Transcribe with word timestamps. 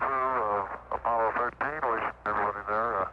crew 0.00 0.40
of 0.56 0.68
Apollo 0.92 1.32
13, 1.36 1.92
wishing 1.92 2.16
everybody 2.26 2.62
there 2.68 2.92
a 3.04 3.10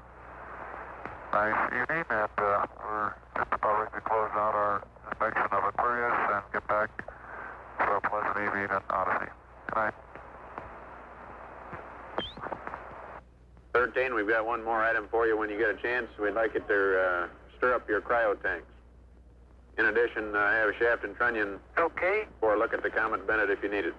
nice 1.34 1.62
evening, 1.76 2.06
and 2.10 2.32
uh, 2.38 2.66
we're 2.80 3.14
just 3.36 3.52
about 3.52 3.80
ready 3.80 3.92
to 3.96 4.02
close 4.02 4.32
out 4.34 4.56
our 4.56 4.84
inspection 5.12 5.44
of 5.52 5.64
Aquarius 5.68 6.16
and 6.32 6.44
get 6.54 6.68
back 6.68 6.90
for 7.78 7.96
a 7.98 8.02
pleasant 8.02 8.38
evening 8.40 8.68
at 8.72 8.84
Odyssey. 8.90 9.32
Good 9.68 9.76
night. 9.76 9.94
13, 13.74 14.16
we've 14.16 14.28
got 14.28 14.46
one 14.46 14.64
more 14.64 14.82
item 14.84 15.08
for 15.12 15.28
you 15.28 15.38
when 15.38 15.50
you 15.50 15.58
get 15.58 15.70
a 15.70 15.76
chance. 15.82 16.08
We'd 16.20 16.34
like 16.34 16.54
you 16.56 16.62
to 16.62 17.00
uh, 17.00 17.28
stir 17.58 17.76
up 17.76 17.88
your 17.90 18.02
cryo 18.02 18.42
tanks. 18.42 18.66
In 19.78 19.86
addition, 19.86 20.36
uh, 20.36 20.52
have 20.52 20.74
Shaft 20.80 21.04
and 21.04 21.16
Trunnion 21.16 21.60
Okay. 21.78 22.24
for 22.40 22.56
a 22.56 22.58
look 22.58 22.74
at 22.74 22.82
the 22.82 22.90
Comet 22.90 23.28
Bennett 23.28 23.52
if 23.52 23.62
you 23.62 23.70
need 23.70 23.86
it. 23.86 23.94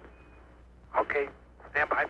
Okay. 0.98 1.28
Stand 1.70 1.88
by. 1.90 2.06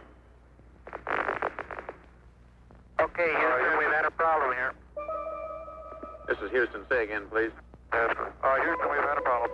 Houston. 6.58 6.82
Say 6.90 7.04
again, 7.04 7.24
please. 7.30 7.54
Yes, 7.94 8.10
uh, 8.18 8.56
Houston, 8.64 8.88
we've 8.90 9.08
had 9.10 9.18
a 9.18 9.26
problem. 9.30 9.50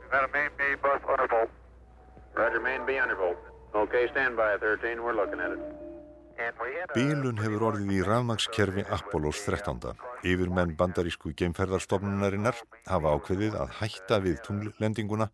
We've 0.00 0.14
had 0.16 0.24
a 0.28 0.32
main 0.36 0.50
B 0.58 0.62
bus 0.84 1.00
undervolt. 1.12 1.50
Roger, 2.36 2.60
main 2.60 2.84
B 2.86 2.92
undervolt. 3.04 3.40
Okay, 3.74 4.04
stand 4.12 4.36
by, 4.36 4.56
13. 4.60 5.02
We're 5.02 5.16
looking 5.16 5.40
at 5.40 5.52
it. 5.56 5.62
Bílun 6.96 7.38
hefur 7.38 7.62
orðið 7.68 7.90
í 7.94 7.98
rafmagskerfi 8.02 8.82
Apollos 8.96 9.42
13. 9.44 9.92
Yfirmenn 10.26 10.72
bandarísku 10.80 11.30
geimferðarstofnunarinnar 11.38 12.56
hafa 12.88 13.12
ákveðið 13.16 13.58
að 13.62 13.76
hætta 13.78 14.18
við 14.24 14.40
tunglendinguna 14.46 15.28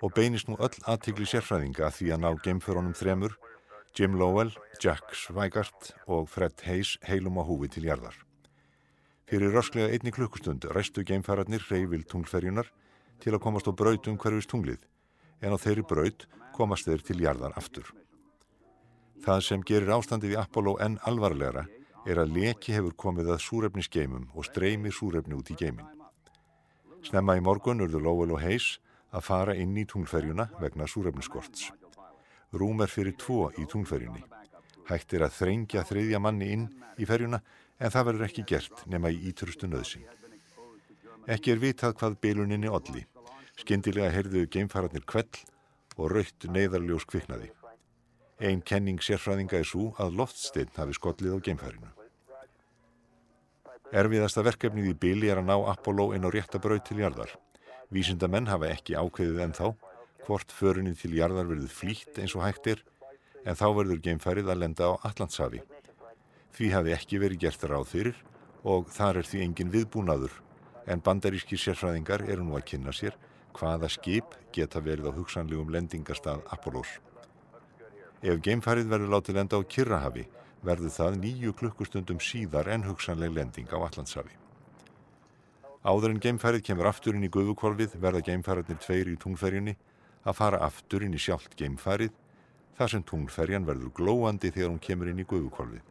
og 0.00 0.14
beinist 0.16 0.48
nú 0.50 0.56
öll 0.58 0.80
aðtikli 0.90 1.28
sérfræðinga 1.28 1.86
að 1.90 2.00
því 2.00 2.10
að 2.16 2.24
ná 2.24 2.30
geimferunum 2.46 2.96
þremur, 2.98 3.36
Jim 3.94 4.16
Lowell, 4.18 4.50
Jack 4.82 5.14
Swigart 5.14 5.92
og 6.08 6.26
Fred 6.32 6.66
Hayes 6.66 6.96
heilum 7.06 7.38
á 7.38 7.44
húfi 7.46 7.70
til 7.76 7.86
jarðar. 7.86 8.16
Fyrir 9.30 9.52
rösklega 9.54 9.92
einni 9.94 10.10
klukkustund 10.10 10.64
reistu 10.74 11.04
geimferðarnir 11.06 11.62
reyfil 11.70 12.02
tunglferjunar 12.10 12.66
til 13.22 13.30
að 13.36 13.42
komast 13.44 13.68
á 13.70 13.72
braut 13.78 14.08
um 14.10 14.16
hverfis 14.18 14.48
tunglið, 14.50 14.80
en 15.38 15.54
á 15.54 15.58
þeirri 15.62 15.84
braut 15.86 16.26
komast 16.56 16.88
þeir 16.88 17.04
til 17.06 17.20
jarðar 17.22 17.54
aftur. 17.60 17.86
Það 19.22 19.44
sem 19.46 19.62
gerir 19.62 19.94
ástandið 19.94 20.34
í 20.34 20.40
Apollo 20.40 20.74
enn 20.82 20.98
alvarlegra 21.06 21.62
er 22.10 22.18
að 22.18 22.34
leki 22.40 22.74
hefur 22.74 22.96
komið 22.98 23.30
að 23.36 23.42
súrefnisgeimum 23.44 24.26
og 24.34 24.48
streymir 24.48 24.96
súrefni 24.98 25.38
út 25.38 25.54
í 25.54 25.58
geimin. 25.62 25.86
Snemma 27.06 27.38
í 27.38 27.44
morgun 27.44 27.86
urðu 27.86 28.02
Lowell 28.02 28.34
og 28.34 28.42
Hayes 28.42 28.80
að 29.14 29.26
fara 29.28 29.54
inn 29.54 29.78
í 29.78 29.86
tunglferjuna 29.86 30.48
vegna 30.58 30.90
súrefniskorts. 30.90 31.70
Rúm 32.50 32.82
er 32.82 32.90
fyrir 32.90 33.14
tvo 33.14 33.52
í 33.54 33.70
tunglferjunni. 33.70 34.26
Hægt 34.90 35.14
er 35.14 35.28
að 35.28 35.36
þrengja 35.38 35.86
þriðja 35.86 36.18
manni 36.18 36.50
inn 36.56 36.70
í 36.98 37.06
ferjuna 37.06 37.38
en 37.80 37.92
það 37.92 38.06
verður 38.10 38.26
ekki 38.28 38.44
gert 38.48 38.82
nema 38.92 39.10
í 39.12 39.20
ítrustu 39.30 39.68
nöðsing. 39.70 40.04
Ekki 41.30 41.54
er 41.54 41.62
vitað 41.62 41.96
hvað 42.00 42.18
biluninni 42.24 42.68
olli. 42.68 43.06
Skyndilega 43.60 44.12
heyrðu 44.14 44.46
geimfararnir 44.52 45.04
kvell 45.08 45.42
og 45.96 46.12
raukt 46.14 46.46
neyðarljós 46.48 47.06
kviknaði. 47.08 47.50
Einn 48.40 48.62
kenning 48.64 49.02
sérfræðinga 49.04 49.58
er 49.60 49.68
svo 49.68 49.90
að 50.00 50.16
loftsteinn 50.16 50.72
hafi 50.76 50.96
skollið 50.96 51.36
á 51.36 51.44
geimfærinu. 51.48 51.90
Erfiðasta 53.90 54.44
verkefnið 54.46 54.92
í 54.92 54.96
bili 55.02 55.28
er 55.28 55.40
að 55.40 55.48
ná 55.50 55.56
Apollo 55.72 56.12
inn 56.16 56.24
á 56.24 56.30
réttabraut 56.32 56.86
til 56.86 57.00
jarðar. 57.02 57.32
Vísindamenn 57.90 58.48
hafa 58.48 58.70
ekki 58.70 58.94
ákveðið 58.94 59.42
ennþá 59.48 59.72
hvort 60.24 60.54
förunin 60.54 60.96
til 60.96 61.12
jarðar 61.18 61.48
verður 61.50 61.74
flýtt 61.74 62.20
eins 62.22 62.36
og 62.38 62.44
hægt 62.46 62.70
er 62.70 62.84
en 63.44 63.58
þá 63.58 63.66
verður 63.76 64.02
geimfærið 64.04 64.52
að 64.52 64.62
lenda 64.62 64.92
á 64.94 65.00
Allandshafi. 65.10 65.62
Því 66.56 66.70
hafi 66.74 66.94
ekki 66.96 67.20
verið 67.22 67.44
gert 67.46 67.66
ráð 67.70 67.86
fyrir 67.92 68.22
og 68.66 68.90
þar 68.92 69.20
er 69.22 69.28
því 69.28 69.42
engin 69.46 69.72
viðbúnaður 69.74 70.34
en 70.90 71.02
bandarískir 71.04 71.60
sérfræðingar 71.60 72.26
eru 72.28 72.44
nú 72.44 72.56
að 72.58 72.66
kynna 72.72 72.92
sér 72.96 73.16
hvaða 73.56 73.88
skip 73.90 74.34
geta 74.54 74.82
verið 74.82 75.10
á 75.10 75.12
hugsanlegum 75.16 75.70
lendingarstað 75.72 76.42
Apollos. 76.54 76.98
Ef 78.22 78.40
geimfarið 78.44 78.90
verður 78.90 79.14
látið 79.14 79.38
lenda 79.38 79.58
á 79.58 79.62
Kirrahafi 79.64 80.26
verður 80.66 80.92
það 80.92 81.18
nýju 81.22 81.54
klukkustundum 81.56 82.20
síðar 82.20 82.68
en 82.68 82.84
hugsanleg 82.84 83.32
lending 83.32 83.70
á 83.72 83.78
Allandshafi. 83.80 84.34
Áður 85.80 86.12
en 86.12 86.20
geimfarið 86.20 86.66
kemur 86.66 86.90
aftur 86.90 87.16
inn 87.16 87.24
í 87.24 87.32
guðukvolfið 87.32 87.94
verða 88.02 88.20
geimfariðnir 88.26 88.82
tveir 88.84 89.08
í 89.08 89.16
tungferjunni 89.16 89.76
að 90.28 90.36
fara 90.36 90.60
aftur 90.66 91.06
inn 91.06 91.16
í 91.16 91.22
sjálft 91.22 91.56
geimfarið 91.56 92.12
þar 92.76 92.92
sem 92.92 93.06
tungferjan 93.08 93.64
verður 93.68 93.94
glóandi 93.96 94.52
þegar 94.52 94.74
hún 94.74 94.84
kemur 94.84 95.08
inn 95.08 95.22
í 95.24 95.28
guðukvolfið. 95.28 95.89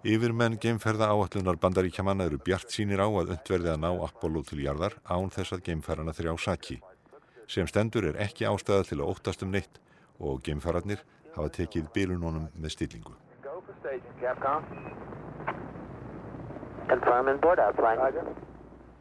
Yfirmenn 0.00 0.54
geimferða 0.56 1.10
áallunar 1.12 1.58
bandaríkjamanna 1.60 2.24
eru 2.30 2.38
bjart 2.40 2.72
sínir 2.72 3.02
á 3.04 3.04
að 3.04 3.34
undverði 3.34 3.68
að 3.68 3.82
ná 3.82 3.90
Apollo 4.06 4.40
til 4.48 4.62
jarðar 4.64 4.94
án 5.04 5.28
þess 5.28 5.52
að 5.52 5.64
geimferðana 5.66 6.14
þrjá 6.16 6.32
saki. 6.40 6.76
Sem 7.44 7.68
stendur 7.68 8.06
er 8.08 8.16
ekki 8.24 8.46
ástæða 8.48 8.86
til 8.88 8.96
að 9.02 9.10
óttast 9.12 9.44
um 9.44 9.52
neitt 9.52 9.76
og 10.16 10.40
geimfararnir 10.46 11.02
hafa 11.34 11.52
tekið 11.52 11.90
bilunónum 11.92 12.48
með 12.56 12.72
stillingu. 12.78 13.12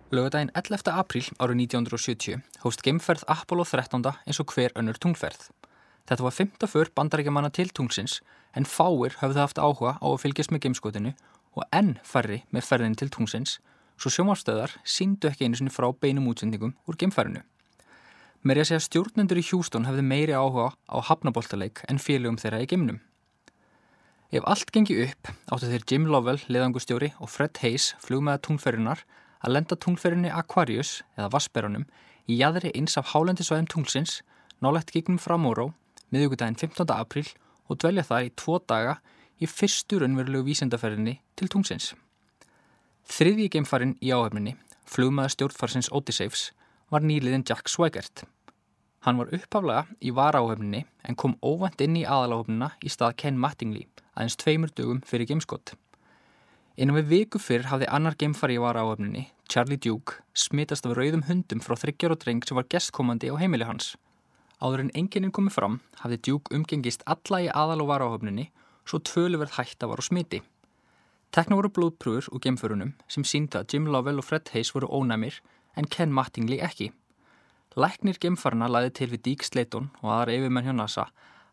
Lögadaginn 0.09 0.51
11. 0.51 0.91
apríl 0.99 1.31
árið 1.39 1.63
1970 1.63 2.43
hóst 2.65 2.83
geimferð 2.83 3.23
Apollo 3.31 3.69
13 3.71 4.03
eins 4.03 4.43
og 4.43 4.51
hver 4.51 4.75
önnur 4.75 4.99
tungferð. 4.99 5.47
Þetta 6.09 6.25
var 6.25 6.33
fymta 6.33 6.67
för 6.67 6.89
bandarækjamanna 6.97 7.51
til 7.53 7.69
tungsins 7.69 8.15
en 8.57 8.65
fáir 8.65 9.13
höfðu 9.21 9.43
haft 9.43 9.59
áhuga 9.61 9.91
á 10.01 10.07
að 10.09 10.21
fylgjast 10.23 10.49
með 10.49 10.63
geimskotinu 10.63 11.11
og 11.53 11.67
enn 11.69 11.99
færri 12.01 12.39
með 12.49 12.65
ferðin 12.65 12.95
til 12.97 13.11
tungsins 13.13 13.59
svo 13.99 14.09
sjómarstöðar 14.15 14.73
síndu 14.81 15.29
ekki 15.29 15.45
einu 15.45 15.59
sinni 15.59 15.73
frá 15.73 15.85
beinum 15.93 16.25
útsendingum 16.31 16.73
úr 16.89 16.97
geimfærinu. 16.97 17.43
Mér 18.41 18.57
er 18.57 18.63
að 18.63 18.69
segja 18.71 18.85
stjórnendur 18.87 19.37
í 19.37 19.43
Hjústón 19.45 19.85
hefði 19.85 20.05
meiri 20.07 20.33
áhuga 20.33 20.71
á 20.89 20.97
hafnaboltaleik 21.11 21.83
en 21.91 22.01
félögum 22.01 22.39
þeirra 22.41 22.63
í 22.63 22.69
geimnum. 22.71 23.01
Ef 24.31 24.45
allt 24.49 24.71
gengi 24.73 24.95
upp 25.03 25.29
áttu 25.51 25.69
þeir 25.69 25.85
Jim 25.89 26.07
Lovell, 26.09 26.41
leðangustjóri 26.47 27.11
og 27.19 27.29
Fred 27.29 27.59
Hayes 27.61 27.91
flugmeða 28.01 28.41
tungferjunar 28.47 29.03
að 29.45 29.53
lenda 29.53 29.77
tungferjunni 29.77 30.31
Aquarius 30.33 31.03
eða 31.17 31.29
Vassberunum 31.35 31.85
í 32.25 32.39
jæðri 32.39 32.71
eins 32.73 32.97
af 32.97 33.11
hálendisvæðum 33.13 33.69
tungsins 33.69 34.21
nálegt 34.63 34.93
gegnum 34.95 35.19
frá 35.21 35.35
Móró 35.37 35.73
miðugudaginn 36.13 36.57
15. 36.59 36.89
apríl 36.95 37.27
og 37.69 37.79
dvelja 37.81 38.05
þar 38.07 38.27
í 38.27 38.33
tvo 38.39 38.59
daga 38.59 38.97
í 39.39 39.47
fyrstu 39.47 40.01
raunverulegu 40.01 40.47
vísendaferðinni 40.49 41.19
til 41.39 41.49
tungsins. 41.51 41.93
Þriðji 43.09 43.47
geimfarin 43.55 43.95
í 44.03 44.11
áhefninni, 44.13 44.55
flugmaður 44.85 45.35
stjórnfarsins 45.35 45.91
Odysseifs, 45.95 46.49
var 46.89 47.05
nýliðin 47.05 47.45
Jack 47.47 47.69
Swigert. 47.69 48.25
Hann 49.05 49.21
var 49.21 49.31
upphaflega 49.33 49.85
í 50.03 50.11
varáhefninni 50.11 50.83
en 51.07 51.15
kom 51.15 51.37
óvænt 51.39 51.81
inn 51.81 51.95
í 51.97 52.03
aðaláhefnina 52.03 52.73
í 52.83 52.91
stað 52.91 53.15
Ken 53.21 53.39
Mattingly 53.39 53.87
aðeins 54.19 54.35
tveimur 54.35 54.71
dögum 54.75 54.99
fyrir 55.07 55.29
geimskott. 55.29 55.73
Innan 56.79 56.97
við 56.99 57.09
viku 57.13 57.39
fyrr 57.39 57.69
hafði 57.71 57.87
annar 57.91 58.17
geimfari 58.19 58.57
í 58.57 58.61
varáhefninni, 58.63 59.29
Charlie 59.51 59.79
Duke, 59.79 60.19
smitast 60.35 60.87
af 60.87 60.95
rauðum 60.97 61.25
hundum 61.27 61.63
frá 61.63 61.75
þryggjar 61.79 62.15
og 62.15 62.21
dreng 62.23 62.43
sem 62.45 62.59
var 62.59 62.67
gestkomandi 62.71 63.31
á 63.31 63.39
heimili 63.39 63.67
hans. 63.67 63.95
Áður 64.59 64.83
en 64.83 64.95
enginin 64.99 65.31
komið 65.31 65.55
fram 65.55 65.75
hafði 66.01 66.17
Duke 66.27 66.55
umgengist 66.55 67.05
alla 67.07 67.39
í 67.45 67.47
aðal 67.47 67.83
og 67.85 67.91
varáhefninni 67.93 68.49
svo 68.83 68.99
tvöluverð 68.99 69.55
hætta 69.55 69.87
var 69.87 70.01
á 70.01 70.03
smiti. 70.03 70.41
Tekna 71.31 71.55
voru 71.59 71.69
blóðprúður 71.71 72.27
úr 72.33 72.41
geimförunum 72.43 72.95
sem 73.07 73.23
sínda 73.23 73.61
að 73.61 73.75
Jim 73.75 73.87
Lovell 73.93 74.19
og 74.19 74.25
Fred 74.27 74.49
Hayes 74.51 74.73
voru 74.75 74.89
ónæmir 74.89 75.39
en 75.77 75.87
Ken 75.87 76.11
Mattingly 76.11 76.59
ekki. 76.65 76.89
Læknir 77.77 78.17
geimfarna 78.19 78.67
laði 78.67 78.91
til 78.97 79.09
við 79.13 79.23
Deke 79.27 79.47
Slayton 79.47 79.91
og 80.01 80.11
aðra 80.15 80.35
yfirmenn 80.39 80.67
hjá 80.67 80.75
NASA 80.75 81.05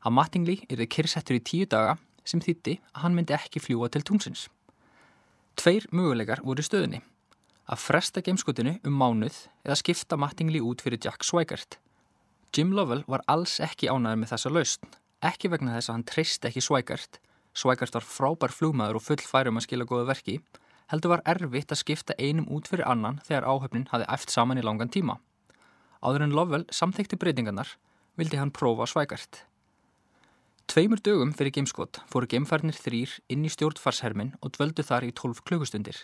að 0.02 0.16
Mattingly 0.16 0.58
yrði 0.66 0.88
kyrsettur 0.96 1.38
í 1.38 1.44
tíu 1.44 1.68
daga 1.70 1.98
sem 2.26 2.42
þýtti 2.42 2.78
að 2.94 3.02
hann 3.04 3.14
myndi 3.14 3.36
ekki 3.36 3.62
fljúa 3.62 3.90
til 3.92 4.02
tungsins. 4.02 4.48
Tveir 5.56 5.86
möguleikar 5.92 6.42
voru 6.42 6.64
í 6.64 6.66
stöðunni. 6.66 7.04
Að 7.70 7.82
fresta 7.82 8.22
geimskotinu 8.22 8.78
um 8.86 8.96
mánuð 8.98 9.44
eða 9.66 9.78
skipta 9.78 10.18
Mattingly 10.18 10.62
út 10.62 10.82
fyrir 10.82 10.98
Jack 11.02 11.24
Swigert. 11.26 11.78
Jim 12.54 12.72
Lovell 12.72 13.04
var 13.06 13.24
alls 13.30 13.58
ekki 13.64 13.88
ánæður 13.90 14.20
með 14.22 14.32
þessa 14.34 14.52
lausn, 14.52 14.92
ekki 15.24 15.50
vegna 15.52 15.74
þess 15.76 15.90
að 15.90 15.96
hann 15.96 16.06
treyst 16.10 16.46
ekki 16.48 16.62
Swigert. 16.64 17.18
Swigert 17.56 17.96
var 17.96 18.04
frábær 18.04 18.52
flugmaður 18.52 19.00
og 19.00 19.04
full 19.06 19.22
færum 19.24 19.58
að 19.60 19.66
skila 19.66 19.88
góða 19.88 20.10
verki, 20.12 20.38
heldur 20.92 21.14
var 21.16 21.24
erfitt 21.28 21.72
að 21.72 21.82
skipta 21.82 22.16
einum 22.18 22.48
út 22.52 22.68
fyrir 22.70 22.86
annan 22.88 23.20
þegar 23.26 23.48
áhöfnin 23.50 23.88
hafi 23.90 24.06
eft 24.12 24.32
saman 24.32 24.60
í 24.60 24.64
langan 24.64 24.92
tíma. 24.92 25.18
Áður 26.04 26.26
en 26.26 26.36
Lovell 26.36 26.66
samþykti 26.70 27.18
breytingarnar 27.18 27.74
vildi 28.20 28.38
hann 28.40 28.54
prófa 28.54 28.86
Swigert. 28.88 29.42
Tveimur 30.66 30.98
dögum 30.98 31.32
fyrir 31.36 31.54
geimskot 31.54 32.00
fóru 32.10 32.26
geimfarnir 32.30 32.74
þrýr 32.74 33.12
inn 33.30 33.44
í 33.46 33.52
stjórnfarshermin 33.52 34.34
og 34.40 34.56
dvöldu 34.56 34.82
þar 34.86 35.06
í 35.06 35.12
12 35.14 35.44
klukkustundir. 35.46 35.98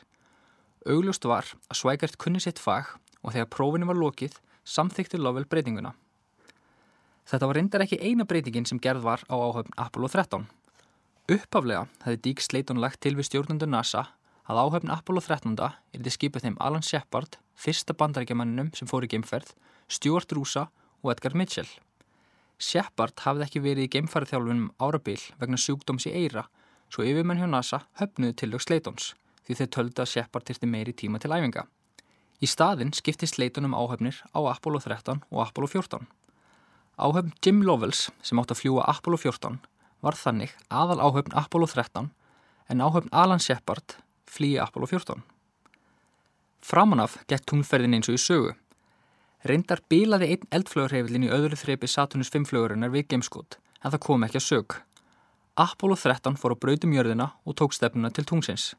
Augljóst 0.87 1.27
var 1.27 1.49
að 1.69 1.81
Swigert 1.81 2.19
kunni 2.19 2.43
sitt 2.43 2.63
fag 2.63 2.95
og 3.23 3.35
þegar 3.35 3.51
prófinu 3.51 3.91
var 3.91 3.99
lokið 3.99 4.39
samþykti 4.65 5.19
Lovell 5.19 5.49
breytinguna. 5.51 5.93
Þetta 7.33 7.49
var 7.49 7.57
reyndar 7.57 7.81
ekki 7.87 7.97
eina 8.05 8.27
breytingin 8.29 8.67
sem 8.69 8.81
gerð 8.85 9.07
var 9.07 9.23
á 9.25 9.33
áhöfn 9.33 9.73
Apollo 9.81 10.11
13. 10.13 10.43
Uppaflega 11.33 11.87
hefði 12.05 12.19
Dík 12.27 12.43
Sleiton 12.45 12.83
lagt 12.83 13.01
til 13.01 13.15
við 13.17 13.31
stjórnundur 13.31 13.71
NASA 13.73 14.03
að 14.45 14.61
áhöfn 14.61 14.93
Apollo 14.93 15.23
13. 15.25 15.57
er 15.57 16.03
þið 16.05 16.17
skipið 16.19 16.45
þeim 16.45 16.59
Alan 16.61 16.85
Shepard, 16.85 17.39
fyrsta 17.57 17.97
bandarækjamanninum 17.97 18.69
sem 18.77 18.91
fór 18.91 19.07
í 19.07 19.11
geimferð, 19.15 19.55
Stuart 19.89 20.37
Rúsa 20.37 20.67
og 21.01 21.15
Edgar 21.15 21.33
Mitchell. 21.33 21.71
Shepard 22.61 23.25
hafði 23.25 23.49
ekki 23.49 23.65
verið 23.65 23.89
í 23.89 23.93
geimfæriðþjálfunum 23.97 24.69
árabil 24.77 25.21
vegna 25.41 25.57
sjúkdóms 25.57 26.11
í 26.13 26.13
eira, 26.13 26.51
svo 26.93 27.09
yfirmenn 27.09 27.41
hjá 27.41 27.49
NASA 27.49 27.87
höfnuði 28.03 28.43
tilög 28.43 28.61
Sleitons 28.61 29.15
því 29.47 29.57
þeir 29.57 29.77
töldu 29.79 30.05
að 30.05 30.13
Shepard 30.13 30.53
þyrti 30.53 30.69
meiri 30.69 30.93
tíma 30.93 31.19
til 31.23 31.33
æfinga. 31.33 31.65
Í 32.45 32.47
staðin 32.51 32.93
skipti 32.93 33.25
Sleitonum 33.25 33.73
áhöfnir 33.73 34.21
á 34.37 34.41
Apollo 34.53 34.85
13 34.85 35.25
og 35.33 35.47
Apollo 35.47 35.79
14. 35.81 36.13
Áhöfn 36.97 37.33
Jim 37.41 37.63
Lovells 37.65 38.11
sem 38.21 38.39
átt 38.39 38.53
að 38.53 38.59
fljúa 38.61 38.85
Apollo 38.85 39.17
14 39.17 39.55
var 40.05 40.17
þannig 40.19 40.53
aðal 40.69 41.01
áhöfn 41.01 41.33
Apollo 41.33 41.71
13 41.73 42.11
en 42.69 42.83
áhöfn 42.85 43.09
Alan 43.17 43.41
Shepard 43.41 43.97
flýi 44.29 44.59
Apollo 44.61 44.91
14. 44.91 45.23
Framanaf 46.61 47.17
gett 47.27 47.47
tunglferðin 47.49 47.97
eins 47.97 48.11
og 48.13 48.19
í 48.19 48.21
sögu. 48.21 48.53
Reyndar 49.49 49.81
bílaði 49.89 50.29
einn 50.35 50.47
eldflögurhefilin 50.53 51.27
í 51.27 51.33
öðru 51.33 51.57
þreipi 51.57 51.89
Saturnus 51.89 52.31
5 52.31 52.51
flögurinnar 52.53 52.93
við 52.93 53.09
gameskot 53.15 53.57
en 53.81 53.91
það 53.91 54.05
kom 54.05 54.29
ekki 54.29 54.43
að 54.43 54.49
sög. 54.51 54.77
Apollo 55.57 55.97
13 55.97 56.37
fór 56.37 56.55
á 56.55 56.61
brautum 56.61 56.93
jörðina 56.93 57.33
og 57.49 57.57
tók 57.57 57.73
stefnuna 57.73 58.13
til 58.13 58.29
tungsins. 58.29 58.75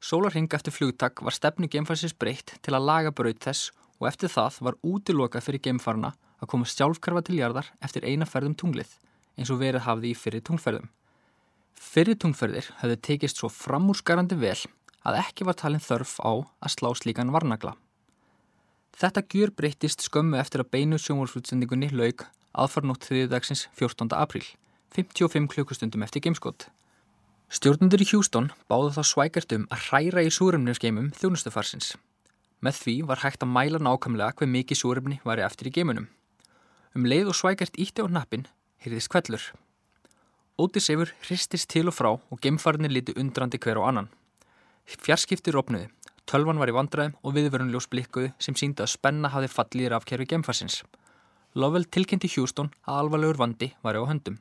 Sólarhing 0.00 0.48
eftir 0.56 0.72
flugtak 0.72 1.20
var 1.20 1.36
stefni 1.36 1.68
geimfarsins 1.68 2.16
breytt 2.16 2.56
til 2.62 2.72
að 2.72 2.88
laga 2.88 3.12
braut 3.12 3.44
þess 3.44 3.70
og 4.00 4.08
eftir 4.08 4.32
það 4.32 4.62
var 4.64 4.80
útilokað 4.84 5.44
fyrir 5.44 5.68
geimfarna 5.68 6.16
að 6.40 6.50
koma 6.52 6.68
sjálfkarfa 6.68 7.24
til 7.26 7.38
jarðar 7.40 7.72
eftir 7.84 8.06
eina 8.06 8.28
ferðum 8.28 8.56
tunglið 8.58 8.92
eins 9.36 9.52
og 9.52 9.60
verið 9.60 9.84
hafði 9.86 10.12
í 10.12 10.16
fyrir 10.16 10.44
tungferðum. 10.44 10.88
Fyrir 11.76 12.16
tungferðir 12.20 12.70
höfðu 12.80 13.00
tekist 13.08 13.40
svo 13.40 13.50
framúrskarandi 13.52 14.38
vel 14.40 14.58
að 15.06 15.20
ekki 15.20 15.46
var 15.46 15.58
talin 15.60 15.82
þörf 15.82 16.16
á 16.24 16.32
að 16.40 16.72
slá 16.72 16.90
slíkan 16.98 17.32
varnagla. 17.34 17.76
Þetta 18.96 19.26
gjur 19.28 19.52
breytist 19.52 20.06
skömmu 20.06 20.38
eftir 20.40 20.64
að 20.64 20.72
beinu 20.72 20.98
sjónvarsflutsendingunni 21.00 21.90
laug 21.92 22.24
aðfarnótt 22.56 23.04
þriðdagsins 23.04 23.66
14. 23.76 24.08
apríl, 24.16 24.46
55 24.96 25.50
klukkustundum 25.52 26.04
eftir 26.06 26.24
gameskott. 26.24 26.70
Stjórnundur 27.52 28.02
í 28.02 28.08
Hjústón 28.08 28.48
báðu 28.70 28.94
þá 28.96 29.02
svækert 29.06 29.52
um 29.54 29.68
að 29.70 29.84
hræra 29.90 30.24
í 30.24 30.32
súrumnjöfsgeimum 30.32 31.12
þjónustufarsins. 31.20 31.92
Með 32.64 32.80
því 32.80 32.94
var 33.10 33.20
hægt 33.22 33.44
að 33.44 33.52
mæla 33.52 33.78
nákvæmlega 33.84 34.32
hver 34.40 34.50
mikið 34.50 34.80
súrumni 34.80 35.20
var 35.28 35.44
eftir 35.44 35.68
í 35.68 35.76
geimunum. 35.76 36.08
Um 36.96 37.04
leið 37.04 37.28
og 37.28 37.36
svækert 37.36 37.74
ítti 37.76 38.00
á 38.00 38.08
nappin 38.08 38.46
hyrðist 38.80 39.10
kvellur. 39.12 39.42
Ótisefur 40.56 41.10
hristist 41.26 41.68
til 41.68 41.90
og 41.90 41.92
frá 41.92 42.08
og 42.16 42.38
gemfarnir 42.40 42.88
líti 42.88 43.12
undrandi 43.20 43.60
hver 43.60 43.76
á 43.76 43.92
annan. 43.92 44.08
Fjarskipti 44.88 45.52
rópnuði, 45.52 45.90
tölvan 46.24 46.56
var 46.56 46.72
í 46.72 46.76
vandræðum 46.76 47.18
og 47.20 47.34
viðvörunljós 47.36 47.88
blikkuði 47.92 48.30
sem 48.40 48.56
síndi 48.56 48.80
að 48.80 48.94
spenna 48.94 49.28
hafði 49.34 49.50
fallið 49.52 49.90
rafkerfi 49.92 50.28
gemfarsins. 50.30 50.78
Lovell 51.52 51.84
tilkynnti 51.84 52.32
Hjústón 52.32 52.72
að 52.88 53.02
alvarlegur 53.02 53.42
vandi 53.44 53.68
var 53.84 54.00
á 54.00 54.08
höndum. 54.08 54.40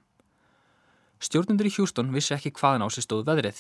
Stjórnundur 1.20 1.68
í 1.68 1.76
Hjústón 1.76 2.16
vissi 2.16 2.38
ekki 2.38 2.56
hvaðan 2.56 2.88
á 2.88 2.90
sig 2.94 3.04
stóð 3.04 3.28
veðrið. 3.28 3.60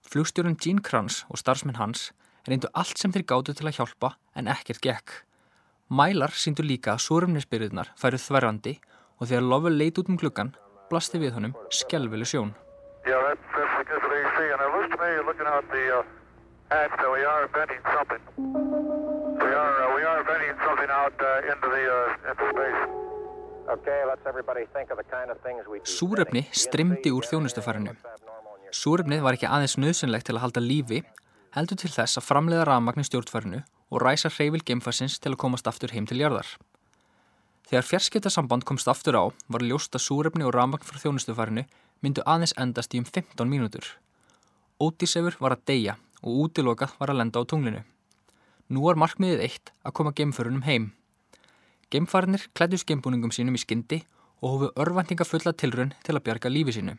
Flugstjórun 0.00 0.56
Gene 0.56 0.80
Kranz 0.80 1.26
og 1.28 1.44
starfsmenn 1.44 1.76
hans 1.76 2.08
reyndu 2.48 2.72
allt 2.72 2.96
sem 2.96 3.12
þeir 3.12 3.28
gáttu 3.28 3.52
til 3.52 3.68
að 3.68 3.82
hjálpa 3.82 4.14
en 4.32 4.48
ekkert 4.48 4.80
gekk. 4.80 5.20
Mælar 5.92 6.32
síndu 6.32 6.64
líka 6.64 6.94
að 6.94 7.02
súrumnisbyrðunar 7.04 7.90
færu 8.00 8.16
þverrandi 8.16 8.78
og 9.20 9.28
þegar 9.28 9.42
Lovell 9.44 9.76
leit 9.76 9.98
út 10.00 10.08
um 10.08 10.16
klukkan 10.16 10.54
blasti 10.88 11.20
við 11.20 11.34
honum 11.36 11.52
skjálfileg 11.68 12.24
sjón. 12.24 12.54
Yeah, 13.04 13.20
that 13.20 13.36
uh, 13.52 13.60
uh, 13.60 14.00
uh. 15.92 16.04
Súrefni 25.84 26.46
strimdi 26.48 27.12
úr 27.12 27.28
þjónustufarinu. 27.28 27.92
Súrefnið 28.72 29.20
var 29.20 29.36
ekki 29.36 29.52
aðeins 29.52 29.76
nöðsynlegt 29.76 30.32
til 30.32 30.36
að 30.38 30.44
halda 30.48 30.64
lífi, 30.64 31.04
heldur 31.52 31.76
til 31.76 31.92
þess 31.92 32.16
að 32.16 32.28
framleiða 32.32 32.72
rafmagn 32.72 33.04
í 33.04 33.08
stjórnfarinu 33.12 33.60
og 33.90 34.02
ræsa 34.02 34.30
hreyfil 34.32 34.64
geimfarsins 34.64 35.18
til 35.18 35.34
að 35.34 35.42
komast 35.44 35.68
aftur 35.70 35.92
heim 35.94 36.06
til 36.06 36.20
jarðar. 36.22 36.46
Þegar 37.68 37.88
fjarskiptasamband 37.88 38.64
komst 38.68 38.88
aftur 38.88 39.16
á 39.16 39.24
var 39.48 39.64
ljóst 39.64 39.96
að 39.96 40.04
súrefni 40.04 40.44
og 40.44 40.52
rafmagn 40.54 40.84
frá 40.84 41.00
þjónustufarinu 41.00 41.64
myndu 42.04 42.24
aðeins 42.28 42.52
endast 42.60 42.94
í 42.94 43.00
um 43.00 43.06
15 43.08 43.48
mínútur. 43.48 43.86
Ótísefur 44.80 45.38
var 45.40 45.56
að 45.56 45.64
deyja 45.70 45.96
og 46.22 46.44
útilokað 46.44 46.96
var 47.00 47.12
að 47.12 47.20
lenda 47.22 47.40
á 47.40 47.48
tunglinu. 47.48 47.80
Nú 48.68 48.84
var 48.84 49.00
markmiðið 49.00 49.44
eitt 49.46 49.72
að 49.84 49.96
koma 49.96 50.12
geimförunum 50.16 50.64
heim. 50.68 50.90
Geimfarinir 51.92 52.48
klættu 52.56 52.80
skeimbúningum 52.80 53.32
sínum 53.32 53.56
í 53.56 53.62
skyndi 53.62 54.02
og 54.40 54.54
hófu 54.54 54.70
örvendinga 54.80 55.24
fulla 55.28 55.52
tilrun 55.52 55.94
til 56.04 56.16
að 56.16 56.24
bjarga 56.26 56.52
lífi 56.52 56.76
sínu. 56.76 56.96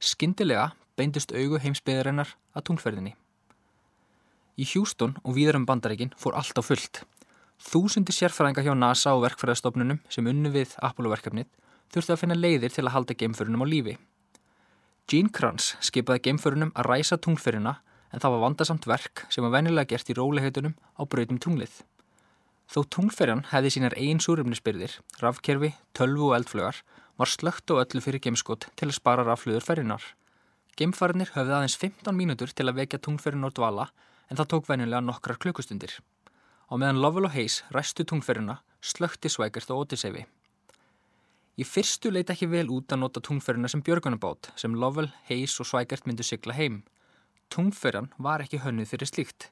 Skyndilega 0.00 0.72
beindust 0.98 1.32
augu 1.32 1.60
heimsbyðarinnar 1.62 2.34
að 2.56 2.66
tunglferðinni. 2.68 3.14
Í 4.58 4.66
Hjústón 4.66 5.12
og 5.22 5.36
víðar 5.36 5.54
um 5.54 5.64
bandaríkin 5.68 6.10
fór 6.18 6.34
allt 6.34 6.58
á 6.58 6.62
fullt. 6.66 7.04
Þúsundi 7.62 8.10
sérfræðinga 8.10 8.64
hjá 8.66 8.72
NASA 8.74 9.12
og 9.14 9.22
verkfræðastofnunum 9.22 10.00
sem 10.10 10.26
unnu 10.26 10.50
við 10.50 10.72
Apollo-verkefnið 10.82 11.46
þurfti 11.94 12.14
að 12.14 12.20
finna 12.24 12.36
leiðir 12.38 12.74
til 12.74 12.84
að 12.88 12.94
halda 12.96 13.14
geimförunum 13.20 13.62
á 13.62 13.66
lífi. 13.70 13.94
Gene 15.06 15.30
Kranz 15.30 15.76
skipaði 15.78 16.24
geimförunum 16.26 16.72
að 16.74 16.90
ræsa 16.90 17.20
tunglferina 17.22 17.76
en 18.10 18.24
það 18.24 18.34
var 18.34 18.42
vandasamt 18.48 18.88
verk 18.90 19.22
sem 19.30 19.46
var 19.46 19.54
venilega 19.54 19.92
gert 19.94 20.10
í 20.10 20.18
róliheitunum 20.18 20.74
á 20.74 21.02
brautum 21.06 21.38
tunglið. 21.38 21.78
Þó 22.68 22.82
tunglferjan 22.96 23.46
hefði 23.52 23.72
sínar 23.76 23.94
einn 23.96 24.18
súrumnisbyrðir, 24.20 24.98
rafkerfi, 25.22 25.70
tölvu 25.94 26.32
og 26.32 26.36
eldflögar, 26.40 26.82
var 27.16 27.30
slögt 27.30 27.70
og 27.70 27.84
öllu 27.84 28.02
fyrir 28.02 28.20
geimskot 28.26 28.68
til 28.74 28.90
að 28.90 28.98
spara 28.98 29.24
rafluður 29.24 29.64
ferinar. 29.64 30.02
Geimfarinnir 30.76 31.30
höfði 31.34 31.56
aðeins 31.56 31.78
15 31.78 32.14
mínútur 32.14 32.50
til 32.52 32.66
að 32.68 32.82
vekja 32.82 33.00
tunglferin 33.06 33.46
á 33.46 33.50
dvala 33.54 33.88
en 34.28 34.38
það 34.38 34.50
tók 34.52 34.68
venilega 34.68 35.00
nokkrar 35.04 35.40
klukkustundir. 35.40 35.98
Á 36.68 36.74
meðan 36.76 37.00
Lovell 37.00 37.28
og 37.28 37.32
Hayes 37.32 37.62
ræstu 37.72 38.04
tungferuna, 38.04 38.60
slökti 38.80 39.30
Svækert 39.32 39.70
og 39.72 39.86
Odyssey. 39.86 40.26
Í 41.58 41.64
fyrstu 41.66 42.12
leiti 42.12 42.34
ekki 42.34 42.46
vel 42.52 42.68
út 42.70 42.92
að 42.94 43.00
nota 43.02 43.22
tungferuna 43.24 43.70
sem 43.72 43.82
björgunabát 43.82 44.52
sem 44.60 44.76
Lovell, 44.76 45.08
Hayes 45.26 45.56
og 45.58 45.66
Svækert 45.66 46.06
myndu 46.06 46.22
sigla 46.22 46.54
heim. 46.54 46.82
Tungferan 47.50 48.12
var 48.18 48.44
ekki 48.44 48.60
hönnuð 48.62 48.92
fyrir 48.92 49.10
slíkt. 49.10 49.48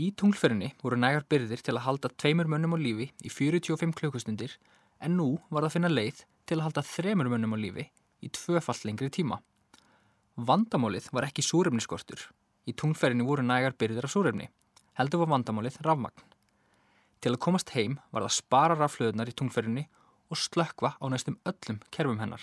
Í 0.00 0.10
tungferinni 0.16 0.72
voru 0.82 0.96
nægar 0.96 1.26
byrðir 1.28 1.62
til 1.62 1.76
að 1.76 1.84
halda 1.84 2.10
tveimur 2.16 2.48
mönnum 2.48 2.74
á 2.74 2.78
lífi 2.80 3.10
í 3.20 3.30
45 3.30 3.92
klukkustundir 4.00 4.56
en 5.04 5.16
nú 5.18 5.34
var 5.50 5.64
það 5.64 5.68
að 5.68 5.74
finna 5.76 5.92
leið 5.92 6.24
til 6.48 6.58
að 6.58 6.66
halda 6.66 6.86
þremur 6.88 7.30
mönnum 7.32 7.54
á 7.54 7.58
lífi 7.60 7.86
í 8.24 8.30
tvöfall 8.32 8.80
lengri 8.88 9.10
tíma. 9.12 9.40
Vandamálið 10.40 11.10
var 11.12 11.26
ekki 11.28 11.44
súrefniskortur. 11.44 12.22
Í 12.70 12.76
tungferinni 12.78 13.26
voru 13.26 13.42
nægar 13.42 13.74
byrðir 13.74 14.06
af 14.06 14.12
súrefni. 14.14 14.46
Heldur 14.98 15.24
var 15.24 15.32
vandamálið 15.32 15.80
rafmagn. 15.82 16.22
Til 17.20 17.34
að 17.34 17.42
komast 17.42 17.72
heim 17.74 17.98
var 18.14 18.22
það 18.24 18.36
spara 18.36 18.76
raflöðunar 18.78 19.30
í 19.30 19.34
tungferðinni 19.36 19.86
og 20.30 20.38
slökva 20.38 20.94
á 21.02 21.04
næstum 21.10 21.40
öllum 21.50 21.80
kerfum 21.90 22.20
hennar. 22.22 22.42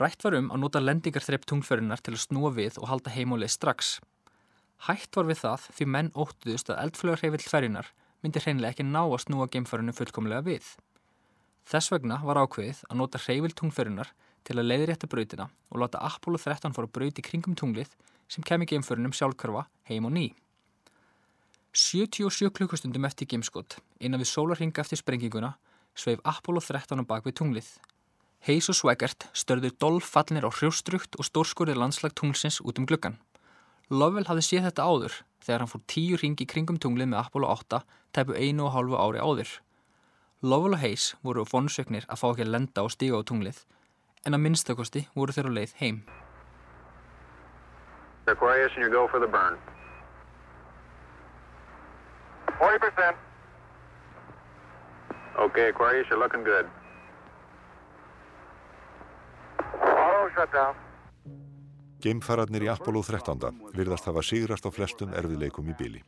Rætt 0.00 0.24
var 0.24 0.34
um 0.38 0.50
að 0.50 0.62
nota 0.64 0.82
lendingarþrepp 0.82 1.46
tungferðinar 1.48 2.02
til 2.02 2.16
að 2.16 2.24
snúa 2.24 2.50
við 2.56 2.80
og 2.80 2.88
halda 2.90 3.12
heimálið 3.14 3.54
strax. 3.54 3.98
Hætt 4.88 5.14
var 5.16 5.28
við 5.28 5.42
það 5.44 5.66
því 5.76 5.88
menn 5.94 6.14
óttuðust 6.16 6.72
að 6.72 6.80
eldflögarheifill 6.86 7.50
ferjinar 7.54 7.92
myndi 8.22 8.42
hreinlega 8.42 8.74
ekki 8.74 8.86
ná 8.88 9.02
að 9.04 9.20
snúa 9.26 9.50
geimferðinu 9.52 9.94
fullkomlega 9.94 10.46
við. 10.48 10.64
Þess 11.68 11.92
vegna 11.92 12.18
var 12.24 12.40
ákveðið 12.42 12.82
að 12.88 12.98
nota 12.98 13.20
hreifill 13.22 13.54
tungferðinar 13.58 14.10
til 14.42 14.58
að 14.58 14.68
leiði 14.68 14.88
rétta 14.90 15.10
brautina 15.10 15.48
og 15.70 15.84
láta 15.84 16.02
Apollo 16.02 16.40
13 16.42 16.74
fóra 16.74 16.90
brauti 16.90 17.22
kringum 17.22 17.54
tunglið 17.58 17.92
sem 18.32 18.44
kemi 18.48 18.68
geimferðinum 18.70 19.12
sjálfkörfa 19.12 19.66
heim 19.90 20.08
og 20.08 20.14
ný. 20.16 20.26
77 21.72 22.52
klukkustundum 22.52 23.04
eftir 23.08 23.28
gameskott, 23.28 23.78
innan 24.00 24.20
við 24.20 24.32
sólarhinga 24.32 24.82
eftir 24.82 25.00
sprenginguna, 25.00 25.54
sveif 25.96 26.20
Apollo 26.24 26.60
13 26.64 27.00
á 27.00 27.04
bakvið 27.08 27.36
tunglið. 27.40 27.68
Hayes 28.44 28.68
og 28.72 28.76
Swaggart 28.76 29.28
störður 29.38 29.76
dolffallinir 29.80 30.44
á 30.44 30.50
hrjóstrukt 30.50 31.16
og 31.16 31.28
stórskurðir 31.28 31.78
landslag 31.78 32.14
tunglsins 32.18 32.60
út 32.60 32.80
um 32.80 32.88
gluggan. 32.88 33.20
Lovell 33.88 34.26
hafði 34.26 34.44
séð 34.46 34.66
þetta 34.68 34.88
áður 34.88 35.18
þegar 35.44 35.62
hann 35.62 35.70
fór 35.70 35.84
tíu 35.86 36.18
ringi 36.18 36.46
kringum 36.48 36.80
tunglið 36.80 37.12
með 37.12 37.22
Apollo 37.22 37.52
8 37.54 37.82
tæpu 38.16 38.34
einu 38.36 38.66
og 38.66 38.74
hálfu 38.74 38.98
ári 38.98 39.22
áður. 39.22 39.52
Lovell 40.42 40.74
og 40.74 40.82
Hayes 40.82 41.12
voru 41.22 41.46
vonsöknir 41.46 42.08
að 42.08 42.20
fá 42.20 42.26
ekki 42.32 42.48
að 42.48 42.52
lenda 42.56 42.84
og 42.84 42.92
stíga 42.96 43.20
á 43.20 43.22
tunglið 43.22 43.62
en 44.26 44.34
að 44.34 44.44
minnstakosti 44.44 45.06
voru 45.14 45.34
þeirra 45.34 45.56
leið 45.56 45.78
heim. 45.78 46.02
Aquarius 48.26 48.72
and 48.76 48.84
you 48.84 48.90
go 48.90 49.08
for 49.08 49.18
the 49.20 49.26
burn. 49.26 49.58
40%. 52.58 53.14
Okay, 55.38 55.68
Aquarius, 55.68 56.06
you're 56.08 56.18
looking 56.18 56.44
good. 56.44 56.66
Auto 59.82 60.30
shut 60.34 60.52
down. 60.52 60.74
Geimfararnir 62.02 62.66
í 62.66 62.70
Apollo 62.70 63.02
13. 63.06 63.50
virðast 63.74 64.06
hafa 64.10 64.22
sigrast 64.26 64.66
á 64.66 64.70
flestum 64.74 65.14
erfiðleikum 65.14 65.70
í 65.70 65.74
byli. 65.78 66.02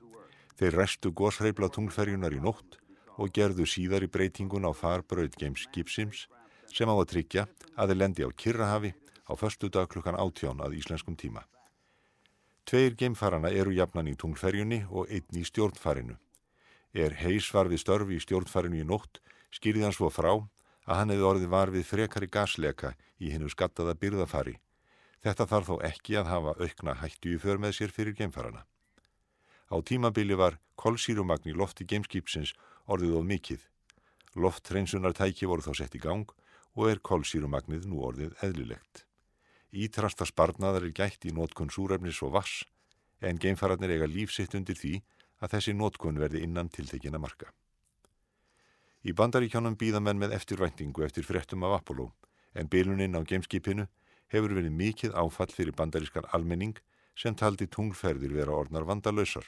Þeir 0.58 0.78
restu 0.78 1.10
góðsreifla 1.14 1.70
tunglferjunar 1.70 2.34
í 2.34 2.40
nótt 2.42 2.78
og 3.18 3.30
gerðu 3.34 3.66
síðar 3.66 4.06
í 4.06 4.10
breytingun 4.10 4.66
á 4.66 4.74
farbröð 4.74 5.38
Games 5.38 5.66
Gipsims 5.74 6.26
sem 6.70 6.90
á 6.90 6.94
að 6.94 7.10
tryggja 7.14 7.46
að 7.78 7.94
þeir 7.94 8.00
lendi 8.02 8.26
á 8.26 8.30
Kirrahafi 8.30 8.94
á 9.30 9.32
förstu 9.38 9.70
dag 9.70 9.86
klukkan 9.90 10.18
átján 10.18 10.62
að 10.62 10.78
íslenskum 10.82 11.14
tíma. 11.14 11.46
Tveir 12.64 12.94
geimfarana 12.96 13.50
eru 13.52 13.74
jafnan 13.76 14.08
í 14.08 14.14
tunglferjunni 14.16 14.84
og 14.88 15.10
einn 15.12 15.36
í 15.36 15.44
stjórnfarinu. 15.44 16.16
Er 16.96 17.12
heis 17.20 17.50
var 17.52 17.68
við 17.68 17.82
störfi 17.82 18.16
í 18.16 18.22
stjórnfarinu 18.24 18.80
í 18.80 18.86
nótt 18.88 19.20
skýrði 19.52 19.84
hann 19.84 19.96
svo 19.96 20.08
frá 20.08 20.30
að 20.32 20.96
hann 20.98 21.12
hefði 21.12 21.26
orðið 21.30 21.50
var 21.52 21.72
við 21.74 21.84
frekari 21.88 22.28
gasleka 22.32 22.94
í 23.20 23.32
hennu 23.34 23.50
skattaða 23.52 23.96
byrðafari. 24.00 24.56
Þetta 25.24 25.48
þarf 25.50 25.68
þó 25.68 25.76
ekki 25.90 26.16
að 26.20 26.30
hafa 26.32 26.56
aukna 26.60 26.96
hættu 27.00 27.34
í 27.34 27.40
för 27.40 27.60
með 27.60 27.76
sér 27.78 27.92
fyrir 27.92 28.16
geimfarana. 28.16 28.64
Á 29.68 29.76
tímabili 29.80 30.36
var 30.36 30.58
kolsýrumagn 30.80 31.52
í 31.52 31.56
lofti 31.56 31.84
geimskipsins 31.88 32.52
orðið 32.88 33.16
of 33.20 33.24
mikið. 33.28 33.62
Lofthreinsunartæki 34.40 35.48
voru 35.48 35.64
þá 35.64 35.72
sett 35.80 35.96
í 35.96 36.02
gang 36.02 36.32
og 36.74 36.88
er 36.90 37.00
kolsýrumagnið 37.00 37.88
nú 37.88 38.00
orðið 38.08 38.36
eðlilegt. 38.44 39.04
Ítrasta 39.74 40.22
sparnaðar 40.28 40.86
er 40.86 40.94
gætt 40.94 41.26
í 41.26 41.32
nótkunn 41.34 41.72
súrefnis 41.74 42.20
og 42.22 42.36
vass 42.36 42.62
en 43.18 43.40
geimfararnir 43.42 43.96
eiga 43.96 44.06
lífsitt 44.06 44.54
undir 44.54 44.78
því 44.78 44.94
að 45.42 45.56
þessi 45.56 45.74
nótkunn 45.74 46.20
verði 46.22 46.44
innan 46.46 46.70
tiltekina 46.70 47.18
marka. 47.18 47.50
Í 49.04 49.12
bandaríkjónum 49.12 49.74
býða 49.76 50.00
menn 50.00 50.20
með 50.22 50.36
eftirvæntingu 50.38 51.04
eftir 51.04 51.26
frettum 51.26 51.66
af 51.66 51.80
Apollo 51.80 52.12
en 52.54 52.70
byluninn 52.70 53.18
á 53.18 53.26
geimskipinu 53.26 53.88
hefur 54.32 54.54
verið 54.56 54.78
mikið 54.78 55.18
áfall 55.18 55.50
fyrir 55.50 55.74
bandarískar 55.76 56.30
almenning 56.36 56.78
sem 57.18 57.34
taldi 57.34 57.66
tungferðir 57.66 58.32
vera 58.34 58.54
orðnar 58.54 58.86
vandalösar. 58.86 59.44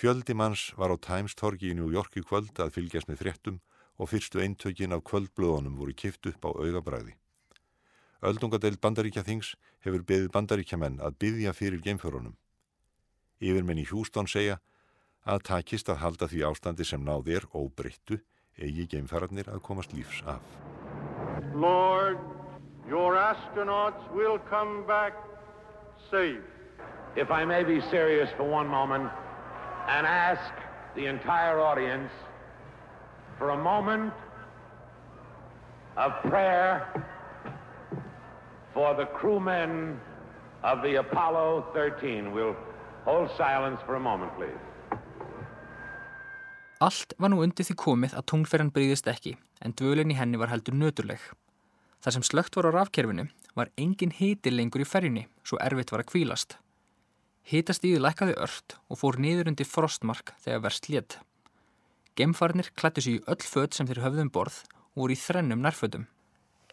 Fjöldi 0.00 0.36
manns 0.36 0.70
var 0.76 0.92
á 0.92 0.96
Times 0.96 1.34
torgi 1.36 1.72
í 1.72 1.76
New 1.76 1.90
York 1.92 2.16
í 2.16 2.24
kvöld 2.24 2.56
að 2.60 2.76
fylgjast 2.76 3.08
með 3.08 3.24
fréttum 3.24 3.58
og 4.00 4.12
fyrstu 4.12 4.40
eintökin 4.40 4.96
af 4.96 5.04
kvöldblöðunum 5.08 5.76
voru 5.76 5.92
kift 5.92 6.24
upp 6.30 6.46
á 6.48 6.50
augabræði. 6.52 7.19
Öldungadeild 8.20 8.80
bandaríkja 8.84 9.24
þings 9.24 9.54
hefur 9.84 10.02
beðið 10.04 10.32
bandaríkjamenn 10.34 10.98
að 11.00 11.16
byðja 11.24 11.54
fyrir 11.56 11.80
geimförunum. 11.84 12.36
Yfirmenn 13.40 13.80
í 13.80 13.86
Hjústón 13.88 14.28
segja 14.28 14.58
að 15.24 15.46
takist 15.48 15.88
að 15.88 16.02
halda 16.02 16.28
því 16.28 16.44
ástandi 16.50 16.84
sem 16.84 17.00
náð 17.04 17.32
er 17.38 17.46
óbreyttu 17.56 18.20
eigi 18.60 18.86
geimfærarnir 18.92 19.48
að 19.48 19.62
komast 19.64 19.94
lífs 19.96 20.20
af. 20.28 20.44
Lord, 21.54 22.20
your 22.88 23.16
astronauts 23.16 24.04
will 24.12 24.38
come 24.50 24.84
back 24.86 25.16
safe. 26.10 26.44
If 27.16 27.30
I 27.30 27.44
may 27.44 27.64
be 27.64 27.80
serious 27.90 28.30
for 28.36 28.44
one 28.44 28.68
moment, 28.68 29.10
and 29.88 30.06
ask 30.06 30.52
the 30.94 31.06
entire 31.06 31.58
audience 31.58 32.12
for 33.38 33.50
a 33.50 33.56
moment 33.56 34.12
of 35.96 36.12
prayer 36.22 36.86
for 38.74 38.94
the 38.94 39.06
crewmen 39.18 40.00
of 40.62 40.82
the 40.82 40.96
Apollo 40.96 41.66
13. 41.74 42.32
We'll 42.32 42.56
hold 43.04 43.30
silence 43.36 43.80
for 43.86 43.94
a 43.96 44.00
moment, 44.00 44.32
please. 44.36 44.60
Allt 46.80 47.12
var 47.18 47.28
nú 47.28 47.42
undir 47.44 47.66
því 47.68 47.74
komið 47.76 48.14
að 48.16 48.26
tungferðan 48.32 48.72
breyðist 48.72 49.08
ekki, 49.10 49.34
en 49.60 49.74
dvölinn 49.76 50.14
í 50.14 50.16
henni 50.16 50.38
var 50.40 50.48
heldur 50.48 50.72
nöturleg. 50.72 51.20
Það 52.00 52.14
sem 52.16 52.24
slögt 52.24 52.56
var 52.56 52.70
á 52.72 52.76
rafkerfinu 52.78 53.26
var 53.52 53.68
engin 53.76 54.14
hiti 54.16 54.48
lengur 54.48 54.80
í 54.80 54.88
ferjunni, 54.88 55.26
svo 55.44 55.58
erfitt 55.60 55.92
var 55.92 56.00
að 56.00 56.12
kvílast. 56.14 56.56
Hitastíði 57.50 58.00
lækkaði 58.00 58.38
ört 58.40 58.78
og 58.88 59.00
fór 59.02 59.18
niður 59.20 59.50
undir 59.52 59.68
frostmark 59.68 60.32
þegar 60.40 60.64
verst 60.64 60.88
létt. 60.88 61.18
Gemfarnir 62.16 62.72
klættu 62.72 63.04
sér 63.04 63.18
í 63.18 63.22
öll 63.28 63.44
född 63.44 63.76
sem 63.76 63.88
þeir 63.90 64.00
höfðum 64.06 64.30
um 64.30 64.32
borð 64.32 64.62
og 64.94 65.04
voru 65.04 65.16
í 65.16 65.20
þrennum 65.20 65.60
nærföddum. 65.64 66.08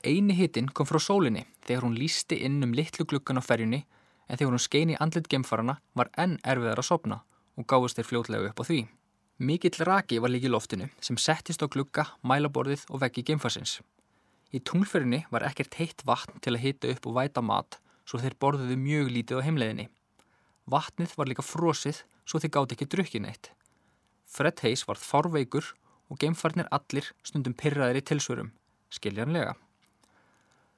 Einu 0.06 0.36
hitin 0.38 0.70
kom 0.70 0.86
frá 0.86 1.00
sólinni 1.02 1.46
þegar 1.66 1.88
hún 1.88 1.98
lísti 1.98 2.38
inn 2.46 2.62
um 2.66 2.76
litlu 2.78 3.06
gluggan 3.06 3.42
á 3.42 3.44
ferjunni 3.44 3.86
en 4.28 4.38
þegar 4.38 4.54
hún 4.54 4.62
skeini 4.62 4.98
andlit 5.02 5.30
gemfarana 5.32 5.80
var 5.98 6.12
enn 6.18 6.38
erfiðar 6.44 6.84
að 6.84 6.90
sopna 6.92 7.18
og 7.58 7.66
gáðist 7.66 7.98
þeir 7.98 8.10
fljótlega 8.12 8.52
upp 8.52 8.62
á 8.62 8.68
því. 8.70 8.80
Mikill 9.38 9.86
raki 9.86 10.20
var 10.22 10.34
líki 10.34 10.50
loftinu 10.50 10.90
sem 11.02 11.18
settist 11.18 11.62
á 11.62 11.68
glugga, 11.70 12.06
mælaborðið 12.22 12.86
og 12.90 13.02
veggi 13.02 13.26
gemfarsins. 13.26 13.80
Í 14.54 14.62
tunglferinni 14.62 15.26
var 15.34 15.46
ekkert 15.50 15.78
heitt 15.82 16.06
vatn 16.06 16.40
til 16.42 16.56
að 16.56 16.64
hita 16.64 16.94
upp 16.94 17.10
og 17.10 17.18
væta 17.18 17.44
mat 17.44 17.80
svo 18.08 18.22
þeir 18.22 18.38
borðuðu 18.40 18.78
mjög 18.80 19.12
lítið 19.12 19.42
á 19.42 19.46
heimleðinni. 19.46 19.90
Vatnið 20.70 21.14
var 21.18 21.30
líka 21.30 21.46
frosið 21.46 22.04
svo 22.26 22.40
þið 22.40 22.54
gátt 22.56 22.74
ekki 22.76 22.90
drukkin 22.94 23.28
eitt. 23.30 23.52
Fred 24.28 24.60
Hayes 24.64 24.86
varð 24.88 25.04
fárveikur 25.04 25.74
og 26.08 26.20
geimfarnir 26.22 26.70
allir 26.72 27.12
stundum 27.24 27.56
pyrraðir 27.58 28.02
í 28.02 28.06
tilsvörum, 28.08 28.52
skiljanlega. 28.92 29.56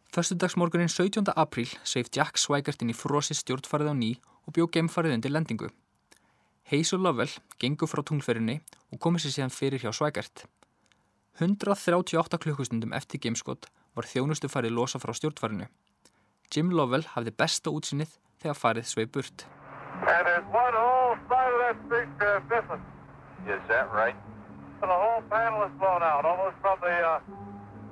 Föstudagsmorgunin 0.09 0.89
17. 0.89 1.23
apríl 1.35 1.69
sveif 1.85 2.07
Jack 2.09 2.39
Swigert 2.41 2.81
inn 2.81 2.89
í 2.89 2.95
frosið 2.97 3.37
stjórnfarið 3.43 3.91
á 3.93 3.95
ný 3.97 4.07
og 4.49 4.55
bjó 4.57 4.65
geimfarið 4.73 5.13
undir 5.19 5.29
lendingu. 5.29 5.69
Hayes 6.71 6.95
og 6.97 7.03
Lovell 7.05 7.35
gengu 7.61 7.85
frá 7.85 8.01
tunglferinni 8.01 8.55
og 8.89 8.97
komið 8.97 9.27
sér 9.27 9.35
síðan 9.35 9.53
fyrir 9.53 9.85
hjá 9.85 9.93
Swigert. 9.93 10.47
138 11.37 12.41
klukkustundum 12.41 12.97
eftir 12.97 13.21
geimskott 13.21 13.69
var 13.93 14.09
þjónustu 14.09 14.49
farið 14.49 14.73
losa 14.79 14.97
frá 14.97 15.13
stjórnfarinu. 15.13 15.69
Jim 16.49 16.73
Lovell 16.73 17.05
hafði 17.13 17.35
besta 17.37 17.69
útsinnið 17.69 18.17
þegar 18.41 18.57
farið 18.57 18.89
sveif 18.89 19.13
burt. 19.13 19.45
Is 23.45 23.61
that 23.69 23.87
right? 23.93 24.17
And 24.81 24.89
the 24.89 24.97
whole 24.97 25.23
panel 25.29 25.63
is 25.63 25.71
blown 25.79 26.03
out, 26.03 26.25
almost 26.25 26.57
from 26.61 26.77
the 26.81 26.91
uh, 26.91 27.19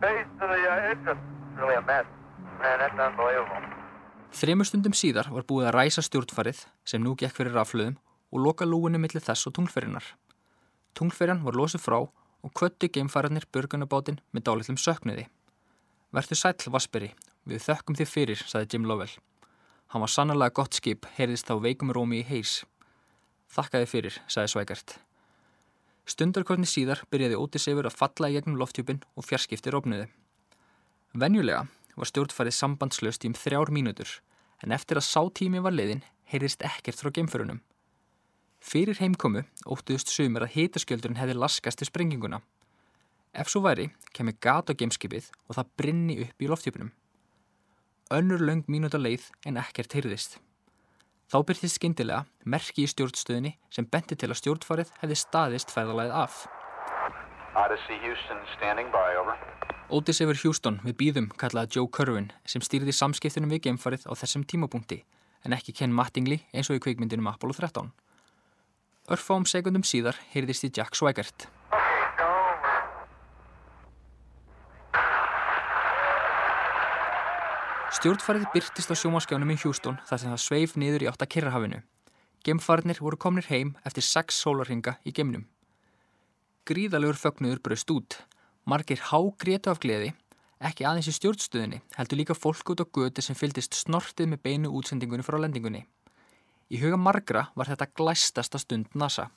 base 0.01 0.27
to 0.39 0.45
the 0.47 0.61
uh, 0.69 0.91
engine. 0.91 1.36
Really. 1.57 1.81
Man. 1.87 2.05
Þremur 4.37 4.67
stundum 4.67 4.93
síðar 4.97 5.29
var 5.33 5.45
búið 5.49 5.69
að 5.69 5.75
ræsa 5.75 6.03
stjórnfarið 6.05 6.63
sem 6.85 7.01
nú 7.01 7.15
gekk 7.17 7.35
fyrir 7.37 7.55
raflöðum 7.57 7.95
og 8.33 8.43
loka 8.43 8.65
lúinu 8.67 8.99
millir 9.01 9.23
þess 9.23 9.49
og 9.49 9.55
tunglferinnar. 9.57 10.05
Tunglferjan 10.97 11.43
var 11.45 11.57
losið 11.57 11.83
frá 11.85 11.97
og 12.01 12.53
kvöttu 12.57 12.89
geimfæranir 12.93 13.47
burgunabátinn 13.53 14.19
með 14.33 14.45
dálitlum 14.49 14.77
söknuði. 14.81 15.27
Vertu 16.13 16.37
sæl, 16.37 16.55
Vasperi, 16.73 17.11
við 17.45 17.63
þökkum 17.65 17.97
þið 17.97 18.11
fyrir, 18.11 18.43
saði 18.45 18.69
Jim 18.73 18.85
Lovell. 18.89 19.11
Hann 19.93 20.03
var 20.03 20.11
sannarlega 20.11 20.55
gott 20.59 20.77
skip, 20.77 21.07
heyrðist 21.17 21.47
þá 21.47 21.57
veikum 21.63 21.93
rómi 21.95 22.21
í 22.21 22.27
heis. 22.27 22.61
Þakkaði 23.53 23.89
fyrir, 23.91 24.21
sagði 24.27 24.53
Svækert. 24.53 24.97
Stundarkortni 26.07 26.67
síðar 26.67 27.03
byrjaði 27.11 27.39
Ótis 27.39 27.67
yfir 27.67 27.87
að 27.87 27.97
falla 27.99 28.29
í 28.31 28.37
gegnum 28.37 28.59
lofthjúpin 28.59 29.01
og 29.15 29.27
fjarskipti 29.27 29.73
rópniði. 29.73 30.07
Venjulega 31.17 31.63
var 31.97 32.09
stjórnfærið 32.11 32.55
sambandslöst 32.57 33.25
í 33.25 33.31
um 33.31 33.37
þrjár 33.37 33.71
mínútur, 33.73 34.11
en 34.61 34.75
eftir 34.75 34.99
að 35.01 35.07
sátími 35.09 35.63
var 35.65 35.73
leiðin 35.73 36.05
heyrðist 36.29 36.61
ekkert 36.67 37.01
frá 37.01 37.09
geimförunum. 37.15 37.63
Fyrir 38.61 39.01
heimkomu 39.01 39.43
óttuðust 39.65 40.13
sumir 40.13 40.45
að 40.45 40.53
hitaskjöldurinn 40.57 41.17
hefði 41.17 41.39
laskast 41.39 41.81
til 41.81 41.89
sprenginguna. 41.89 42.43
Ef 43.33 43.49
svo 43.49 43.63
væri, 43.65 43.89
kemur 44.13 44.37
gat 44.41 44.69
á 44.69 44.77
geimskipið 44.77 45.31
og 45.47 45.57
það 45.57 45.75
brinni 45.81 46.21
upp 46.25 46.41
í 46.41 46.49
lofthjúpinum 46.49 46.93
önnur 48.11 48.39
löng 48.39 48.63
mínúta 48.71 48.99
leið 48.99 49.27
en 49.45 49.59
ekkert 49.59 49.95
heyrðist. 49.97 50.37
Þá 51.27 51.37
byrtist 51.47 51.75
skindilega 51.75 52.23
merki 52.45 52.85
í 52.85 52.91
stjórnstöðinni 52.91 53.57
sem 53.73 53.87
benti 53.91 54.15
til 54.15 54.31
að 54.31 54.39
stjórnfarið 54.41 54.93
hefði 55.01 55.19
staðist 55.19 55.73
fæðalæð 55.75 56.13
af. 56.23 56.45
Odyssey 57.57 57.99
Houston 58.05 58.39
standing 58.55 58.93
by, 58.93 59.17
over. 59.19 59.75
Otis 59.87 60.17
yfir 60.19 60.35
Houston 60.41 60.81
við 60.83 60.95
býðum 60.99 61.27
kallaða 61.39 61.71
Joe 61.71 61.87
Curwin 61.87 62.25
sem 62.43 62.59
stýrði 62.59 62.91
samskiptunum 62.91 63.53
við 63.53 63.69
geimfarið 63.69 64.03
á 64.11 64.19
þessum 64.19 64.43
tímapunkti 64.43 64.97
en 65.47 65.55
ekki 65.55 65.71
Ken 65.77 65.95
Mattingly 65.95 66.41
eins 66.51 66.67
og 66.67 66.75
í 66.75 66.81
kveikmyndinum 66.83 67.29
Apollo 67.31 67.55
13. 67.55 67.93
Örfám 69.15 69.47
sekundum 69.47 69.87
síðar 69.87 70.19
heyrðist 70.33 70.67
í 70.67 70.71
Jack 70.75 70.99
Swigert. 70.99 71.47
Stjórnfarið 77.95 78.51
byrtist 78.51 78.91
á 78.91 78.95
sjómaskjánum 78.99 79.55
í 79.55 79.61
Hjústón 79.63 80.03
þar 80.03 80.19
sem 80.19 80.35
það 80.35 80.47
sveif 80.49 80.75
niður 80.75 81.07
í 81.07 81.13
átta 81.15 81.31
Kirrahafinu. 81.31 81.85
Gemfarnir 82.43 82.99
voru 82.99 83.15
komnir 83.15 83.47
heim 83.47 83.77
eftir 83.87 84.03
sex 84.03 84.43
sólarhinga 84.43 84.99
í 85.07 85.15
gemnum. 85.15 85.47
Gríðalegur 86.67 87.15
fögnuður 87.15 87.63
braust 87.63 87.95
út. 87.95 88.25
Margir 88.67 88.99
hágrétu 88.99 89.71
af 89.71 89.79
gleði, 89.79 90.09
ekki 90.59 90.83
aðeins 90.83 91.07
í 91.07 91.13
stjórnstöðinni, 91.15 91.77
heldur 91.95 92.19
líka 92.19 92.35
fólk 92.35 92.73
út 92.73 92.81
á 92.83 92.85
göti 92.85 93.23
sem 93.23 93.37
fyldist 93.37 93.77
snortið 93.79 94.33
með 94.33 94.41
beinu 94.43 94.71
útsendingunni 94.75 95.23
frá 95.23 95.37
lendingunni. 95.39 95.85
Í 96.67 96.81
huga 96.81 96.97
margra 96.99 97.45
var 97.55 97.69
þetta 97.71 97.87
glæstasta 97.95 98.59
stund 98.59 98.91
NASA. 98.91 99.29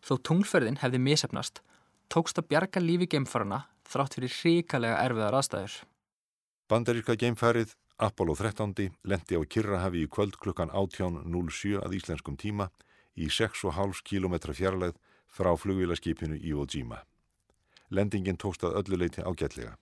Þó 0.00 0.16
tunglferðin 0.24 0.80
hefði 0.80 1.00
misefnast, 1.04 1.60
tókst 2.08 2.40
að 2.40 2.48
bjarga 2.54 2.80
lífi 2.80 3.10
gemfarana 3.12 3.66
þrátt 3.90 4.16
fyrir 4.16 4.32
ríkalega 4.40 5.02
erfiðar 5.04 5.36
aðstæður. 5.36 5.74
Bandaríska 6.72 7.16
geimfærið 7.20 7.74
Apollo 8.00 8.38
13 8.40 8.96
lendi 9.04 9.36
á 9.36 9.40
Kirrahafi 9.44 10.06
í 10.06 10.08
kvöld 10.08 10.38
klukkan 10.40 10.72
18.07 10.72 11.76
að 11.82 11.98
íslenskum 12.00 12.40
tíma 12.40 12.70
í 13.20 13.28
6,5 13.28 14.00
km 14.00 14.38
fjarlæð 14.56 14.96
frá 15.28 15.52
flugvílaskipinu 15.60 16.40
Iwo 16.40 16.64
Jima. 16.64 17.02
Lendingin 17.90 18.38
tókst 18.40 18.64
að 18.66 18.80
ölluleiti 18.80 19.22
ágætlega. 19.22 19.76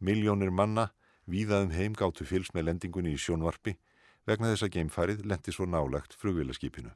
Miljónir 0.00 0.50
manna 0.52 0.90
víðaðum 1.30 1.72
heim 1.76 1.94
gáttu 1.96 2.26
fylgs 2.28 2.52
með 2.54 2.68
lendingunni 2.68 3.14
í 3.14 3.20
sjónvarpi 3.20 3.76
vegna 4.28 4.50
þess 4.52 4.66
að 4.66 4.74
geimfarið 4.76 5.22
lendi 5.28 5.54
svo 5.54 5.66
nálagt 5.68 6.16
flugvílaskipinu. 6.20 6.92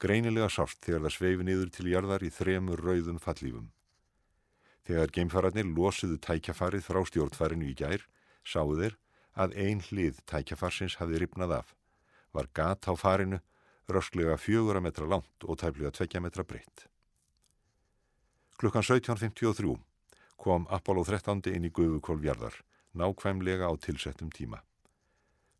Greinilega 0.00 0.50
sást 0.52 0.82
þegar 0.84 1.06
það 1.06 1.14
sveifi 1.16 1.46
niður 1.46 1.70
til 1.72 1.88
jarðar 1.88 2.24
í 2.26 2.30
þremur 2.34 2.82
rauðum 2.82 3.20
fallífum. 3.22 3.70
Þegar 4.84 5.12
geimfararnir 5.16 5.70
losuðu 5.70 6.18
tækjafarið 6.20 6.84
frá 6.84 7.00
stjórnfarinu 7.08 7.70
í 7.70 7.76
gær, 7.78 8.02
sáu 8.44 8.74
þeir 8.76 8.98
að 9.34 9.54
ein 9.56 9.80
hlið 9.88 10.20
tækjafarsins 10.28 10.98
hafði 11.00 11.22
ripnað 11.22 11.56
af. 11.60 11.74
Var 12.36 12.50
gat 12.52 12.90
á 12.90 12.92
farinu, 12.98 13.40
rösklega 13.88 14.36
fjögura 14.36 14.82
metra 14.84 15.08
langt 15.08 15.46
og 15.48 15.58
tæflega 15.62 15.94
tveggja 15.94 16.20
metra 16.20 16.44
breytt. 16.44 16.88
Klukkan 18.58 18.82
17.53 18.82 19.78
kom 20.36 20.66
Apollo 20.70 21.04
13 21.08 21.50
inn 21.50 21.66
í 21.66 21.72
guðukólfjarðar, 21.74 22.54
nákvæmlega 22.94 23.66
á 23.66 23.72
tilsettum 23.82 24.30
tíma. 24.30 24.60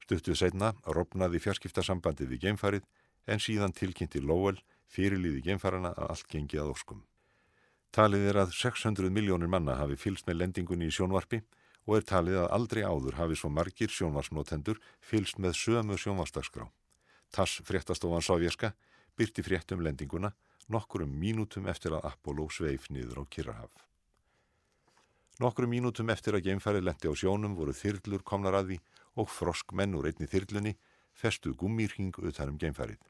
Stuttuð 0.05 0.39
setna 0.39 0.75
rofnaði 0.87 1.41
fjarskiptasambandið 1.43 2.31
við 2.35 2.45
geimfarið 2.47 2.87
en 3.27 3.43
síðan 3.43 3.75
tilkynnti 3.75 4.23
Lowell 4.23 4.61
fyrirlíði 4.95 5.43
geimfarana 5.49 5.91
að 5.97 6.15
allt 6.15 6.31
gengi 6.31 6.61
að 6.61 6.71
óskum. 6.75 7.03
Talið 7.95 8.29
er 8.31 8.41
að 8.45 8.55
600 8.59 9.11
miljónir 9.11 9.51
manna 9.51 9.79
hafi 9.81 9.99
fylst 9.99 10.29
með 10.29 10.43
lendingunni 10.43 10.87
í 10.91 10.95
sjónvarpi 10.95 11.43
og 11.87 11.99
er 11.99 12.07
talið 12.09 12.41
að 12.45 12.51
aldrei 12.57 12.83
áður 12.87 13.19
hafi 13.19 13.39
svo 13.39 13.51
margir 13.51 13.91
sjónvarsnotendur 13.91 14.81
fylst 15.01 15.39
með 15.43 15.59
sömu 15.59 15.99
sjónvarsdagsgrá. 15.99 16.69
Tass 17.35 17.59
fréttastofan 17.67 18.23
sovjerska 18.23 18.75
byrti 19.19 19.43
fréttum 19.47 19.83
lendinguna 19.83 20.31
nokkurum 20.73 21.11
mínútum 21.21 21.67
eftir 21.69 21.95
að 21.97 22.07
Apollo 22.11 22.49
sveif 22.51 22.89
niður 22.91 23.21
á 23.21 23.25
Kirrahaf. 23.29 23.73
Nokkurum 25.43 25.73
mínútum 25.75 26.11
eftir 26.15 26.37
að 26.37 26.47
geimfærið 26.49 26.87
lendi 26.87 27.11
á 27.11 27.15
sjónum 27.19 27.57
voru 27.59 27.75
þyrlur 27.75 28.23
komnar 28.23 28.55
að 28.55 28.75
því 28.75 28.79
og 29.21 29.31
frosk 29.31 29.75
menn 29.75 29.97
úr 29.99 30.09
einni 30.11 30.29
þyrlunni 30.31 30.77
festuð 31.15 31.57
gummírking 31.59 32.15
utanum 32.19 32.59
geimfærið. 32.59 33.01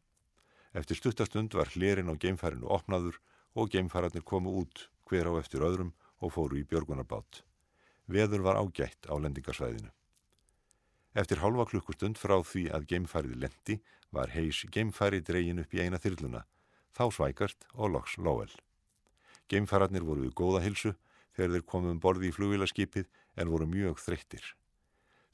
Eftir 0.75 0.99
stuttastund 0.99 1.55
var 1.55 1.71
hlerin 1.77 2.11
á 2.11 2.15
geimfærinu 2.17 2.67
opnaður 2.73 3.21
og 3.55 3.71
geimfærarnir 3.71 4.25
komu 4.27 4.57
út 4.63 4.89
hver 5.09 5.29
á 5.31 5.33
eftir 5.39 5.63
öðrum 5.63 5.93
og 6.21 6.33
fóru 6.35 6.59
í 6.59 6.65
björgunarbát. 6.67 7.45
Veður 8.09 8.43
var 8.45 8.59
ágætt 8.59 9.07
á 9.09 9.15
lendingarsvæðinu. 9.15 9.93
Eftir 11.15 11.39
halva 11.45 11.69
klukkustund 11.71 12.19
frá 12.19 12.41
því 12.43 12.67
að 12.75 12.89
geimfærið 12.91 13.37
lendi 13.39 13.79
var 14.11 14.33
heis 14.35 14.65
geimfæri 14.75 15.21
dregin 15.23 15.63
upp 15.63 15.75
í 15.75 15.85
eina 15.85 16.01
þyrluna, 16.03 16.43
þá 16.95 17.05
svækart 17.13 17.67
og 17.75 17.95
loks 17.97 18.17
lóel. 18.19 18.53
Geimfærarnir 19.51 20.07
voru 20.07 20.25
við 20.25 20.37
góða 20.39 20.63
hilsu 20.65 20.95
þegar 21.37 21.57
þeir 21.57 21.67
komum 21.69 22.01
borði 22.01 22.31
í 22.31 22.35
flugvilaskipið 22.35 23.09
en 23.37 23.51
voru 23.51 23.67
mjög 23.69 23.99
þreyttir. 24.03 24.45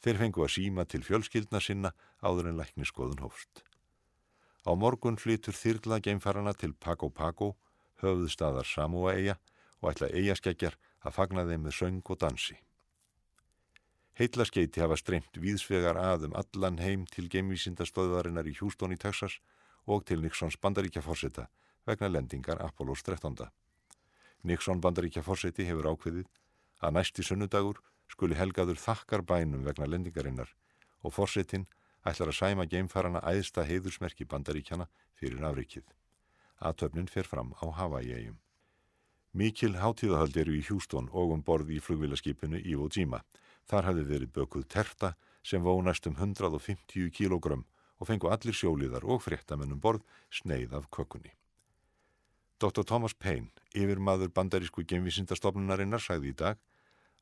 Þeir 0.00 0.21
fengu 0.23 0.45
að 0.45 0.55
síma 0.57 0.87
til 0.88 1.02
fjölskyldna 1.05 1.61
sinna 1.61 1.93
áður 2.25 2.50
en 2.50 2.61
lækniskoðun 2.61 3.21
hófst. 3.21 3.62
Á 4.64 4.73
morgun 4.76 5.21
flytur 5.21 5.57
þyrla 5.57 6.00
geimfarana 6.05 6.55
til 6.57 6.73
Pago 6.73 7.11
Pago, 7.12 7.55
höfðu 8.00 8.29
staðar 8.33 8.69
Samoa 8.69 9.14
eiga 9.17 9.37
og 9.81 9.93
ætla 9.93 10.09
eigaskeggjar 10.12 10.76
að 11.05 11.17
fagna 11.17 11.47
þeim 11.49 11.64
með 11.67 11.76
söng 11.76 12.02
og 12.05 12.21
dansi. 12.21 12.57
Heitlaskeiti 14.21 14.83
hafa 14.83 14.99
streymt 15.00 15.37
víðsvegar 15.40 15.97
aðum 15.97 16.35
allan 16.37 16.81
heim 16.81 17.07
til 17.09 17.28
geimvísindastöðvarinnar 17.32 18.49
í 18.49 18.56
Hjústón 18.56 18.93
í 18.93 18.99
Texas 19.00 19.39
og 19.91 20.05
til 20.07 20.23
Nixons 20.23 20.57
bandaríkjaforsetta 20.63 21.47
vegna 21.89 22.09
lendingar 22.09 22.63
Apollos 22.63 23.03
13. 23.03 23.49
Nixon 24.47 24.81
bandaríkjaforseti 24.85 25.67
hefur 25.69 25.91
ákveðið 25.93 26.29
að 26.81 26.95
næsti 26.97 27.26
sunnudagur 27.26 27.81
skuli 28.11 28.39
helgaður 28.39 28.79
þakkar 28.81 29.25
bænum 29.26 29.65
vegna 29.67 29.89
lendingarinnar 29.91 30.53
og 31.03 31.15
forsetin 31.17 31.67
ætlar 32.07 32.31
að 32.33 32.39
sæma 32.39 32.67
geimfarana 32.71 33.23
æðsta 33.33 33.67
heiðursmerki 33.69 34.26
bandaríkjana 34.29 34.87
fyrir 35.19 35.43
afrikið. 35.50 35.85
Atöfnin 36.61 37.09
fer 37.09 37.29
fram 37.29 37.53
á 37.61 37.67
Hawaii-eigum. 37.81 38.39
Mikil 39.33 39.76
hátíðahöld 39.79 40.37
eru 40.37 40.57
í 40.59 40.63
Hjústón 40.67 41.09
og 41.13 41.35
um 41.37 41.43
borði 41.47 41.76
í 41.79 41.83
flugvilaskipinu 41.85 42.59
Iwo 42.67 42.89
Jima. 42.91 43.21
Þar 43.69 43.91
hafði 43.91 44.07
verið 44.09 44.33
bökuð 44.35 44.65
terta 44.67 45.15
sem 45.43 45.63
vó 45.63 45.76
næstum 45.83 46.17
150 46.19 47.13
kílógram 47.15 47.65
og 48.00 48.08
fengu 48.08 48.30
allir 48.32 48.56
sjóliðar 48.56 49.04
og 49.04 49.23
fréttamennum 49.25 49.80
borð 49.80 50.02
sneið 50.41 50.75
af 50.78 50.89
kökunni. 50.91 51.34
Dr. 52.60 52.84
Thomas 52.84 53.15
Payne, 53.15 53.49
yfir 53.73 54.00
maður 54.00 54.32
bandarísku 54.36 54.84
geimvísindastofnunarinnar, 54.89 56.02
sagði 56.02 56.32
í 56.32 56.36
dag 56.36 56.58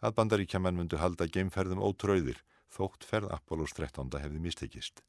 að 0.02 0.16
bandaríkjaman 0.18 0.78
myndu 0.78 0.98
halda 0.98 1.28
geimferðum 1.30 1.82
ótröðir 1.82 2.40
þótt 2.74 3.06
ferð 3.06 3.30
Apollos 3.34 3.74
13. 3.74 4.10
hefði 4.22 4.42
mistekist. 4.42 5.02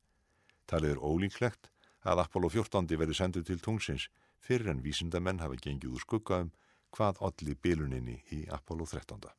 Talið 0.69 0.95
er 0.95 1.01
ólíklegt 1.01 1.71
að 2.05 2.23
Apollo 2.25 2.49
14. 2.53 2.89
verði 2.97 3.17
senduð 3.17 3.49
til 3.49 3.60
tungsins 3.62 4.08
fyrir 4.39 4.71
en 4.71 4.84
vísindamenn 4.86 5.41
hafa 5.41 5.58
gengið 5.58 5.97
úr 5.97 6.05
skuggaum 6.05 6.53
hvað 6.95 7.21
allir 7.25 7.58
biluninni 7.62 8.21
í 8.34 8.45
Apollo 8.53 8.88
13. 8.89 9.29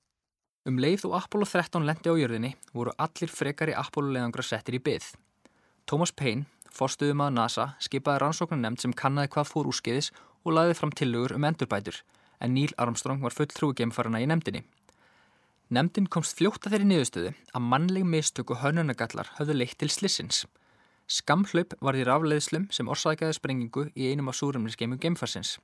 Um 0.69 0.79
leið 0.79 1.07
og 1.09 1.17
Apollo 1.23 1.49
13 1.49 1.87
lendi 1.89 2.13
á 2.13 2.15
jörðinni 2.21 2.53
voru 2.75 2.93
allir 2.99 3.33
frekari 3.33 3.75
Apollo 3.75 4.13
leðangra 4.13 4.45
settir 4.45 4.77
í 4.77 4.83
byggð. 4.85 5.15
Thomas 5.91 6.13
Payne, 6.15 6.45
forstuðum 6.71 7.25
að 7.25 7.33
NASA, 7.35 7.65
skipaði 7.83 8.21
rannsóknarnemnd 8.23 8.79
sem 8.79 8.93
kannaði 8.95 9.33
hvað 9.35 9.49
fór 9.49 9.69
úrskeiðis 9.73 10.13
og 10.45 10.53
laði 10.55 10.77
fram 10.79 10.93
tillögur 10.95 11.33
um 11.35 11.47
endurbætur 11.49 11.97
en 12.39 12.53
Neil 12.55 12.71
Armstrong 12.79 13.25
var 13.25 13.35
full 13.35 13.49
trúigeimfarana 13.51 14.21
í 14.23 14.29
nemndinni. 14.31 14.63
Nemndin 15.75 16.07
komst 16.07 16.37
fljóta 16.39 16.71
þeirri 16.71 16.87
niðurstöðu 16.93 17.33
að 17.35 17.67
mannleg 17.73 18.07
mistök 18.07 18.53
og 18.55 18.61
hönunagallar 18.63 19.33
höfðu 19.41 19.57
leitt 19.57 19.75
til 19.83 19.91
slissins. 19.91 20.45
Skamhlaup 21.11 21.75
var 21.83 21.99
því 21.99 22.07
rafleðslum 22.07 22.69
sem 22.71 22.87
orsakaði 22.87 23.41
sprengingu 23.41 23.89
í 23.99 24.13
einum 24.13 24.31
af 24.31 24.39
súrumniskeimum 24.39 25.03
geimfarsins. 25.03 25.57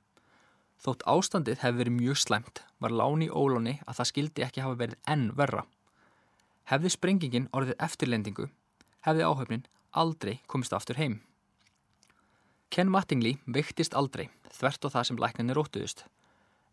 Þótt 0.83 1.07
ástandið 1.07 1.63
hefði 1.63 1.85
verið 1.85 1.97
mjög 2.01 2.21
slæmt 2.25 2.65
var 2.83 2.91
láni 2.91 3.31
óláni 3.31 3.77
að 3.87 4.01
það 4.01 4.11
skildi 4.11 4.47
ekki 4.49 4.67
hafa 4.67 4.81
verið 4.83 4.99
enn 5.07 5.31
verra. 5.39 5.63
Hefði 6.67 6.91
sprengingin 6.97 7.49
orðið 7.55 7.79
eftirlendingu, 7.87 8.51
hefði 9.07 9.23
áhöfnin 9.23 9.67
aldrei 9.91 10.39
komist 10.47 10.73
aftur 10.73 10.97
heim. 10.97 11.21
Ken 12.69 12.91
Mattingly 12.91 13.37
veiktist 13.47 13.95
aldrei 13.95 14.27
þvert 14.51 14.85
á 14.85 14.87
það 14.91 15.07
sem 15.09 15.19
lækninni 15.21 15.55
róttuðust. 15.55 16.03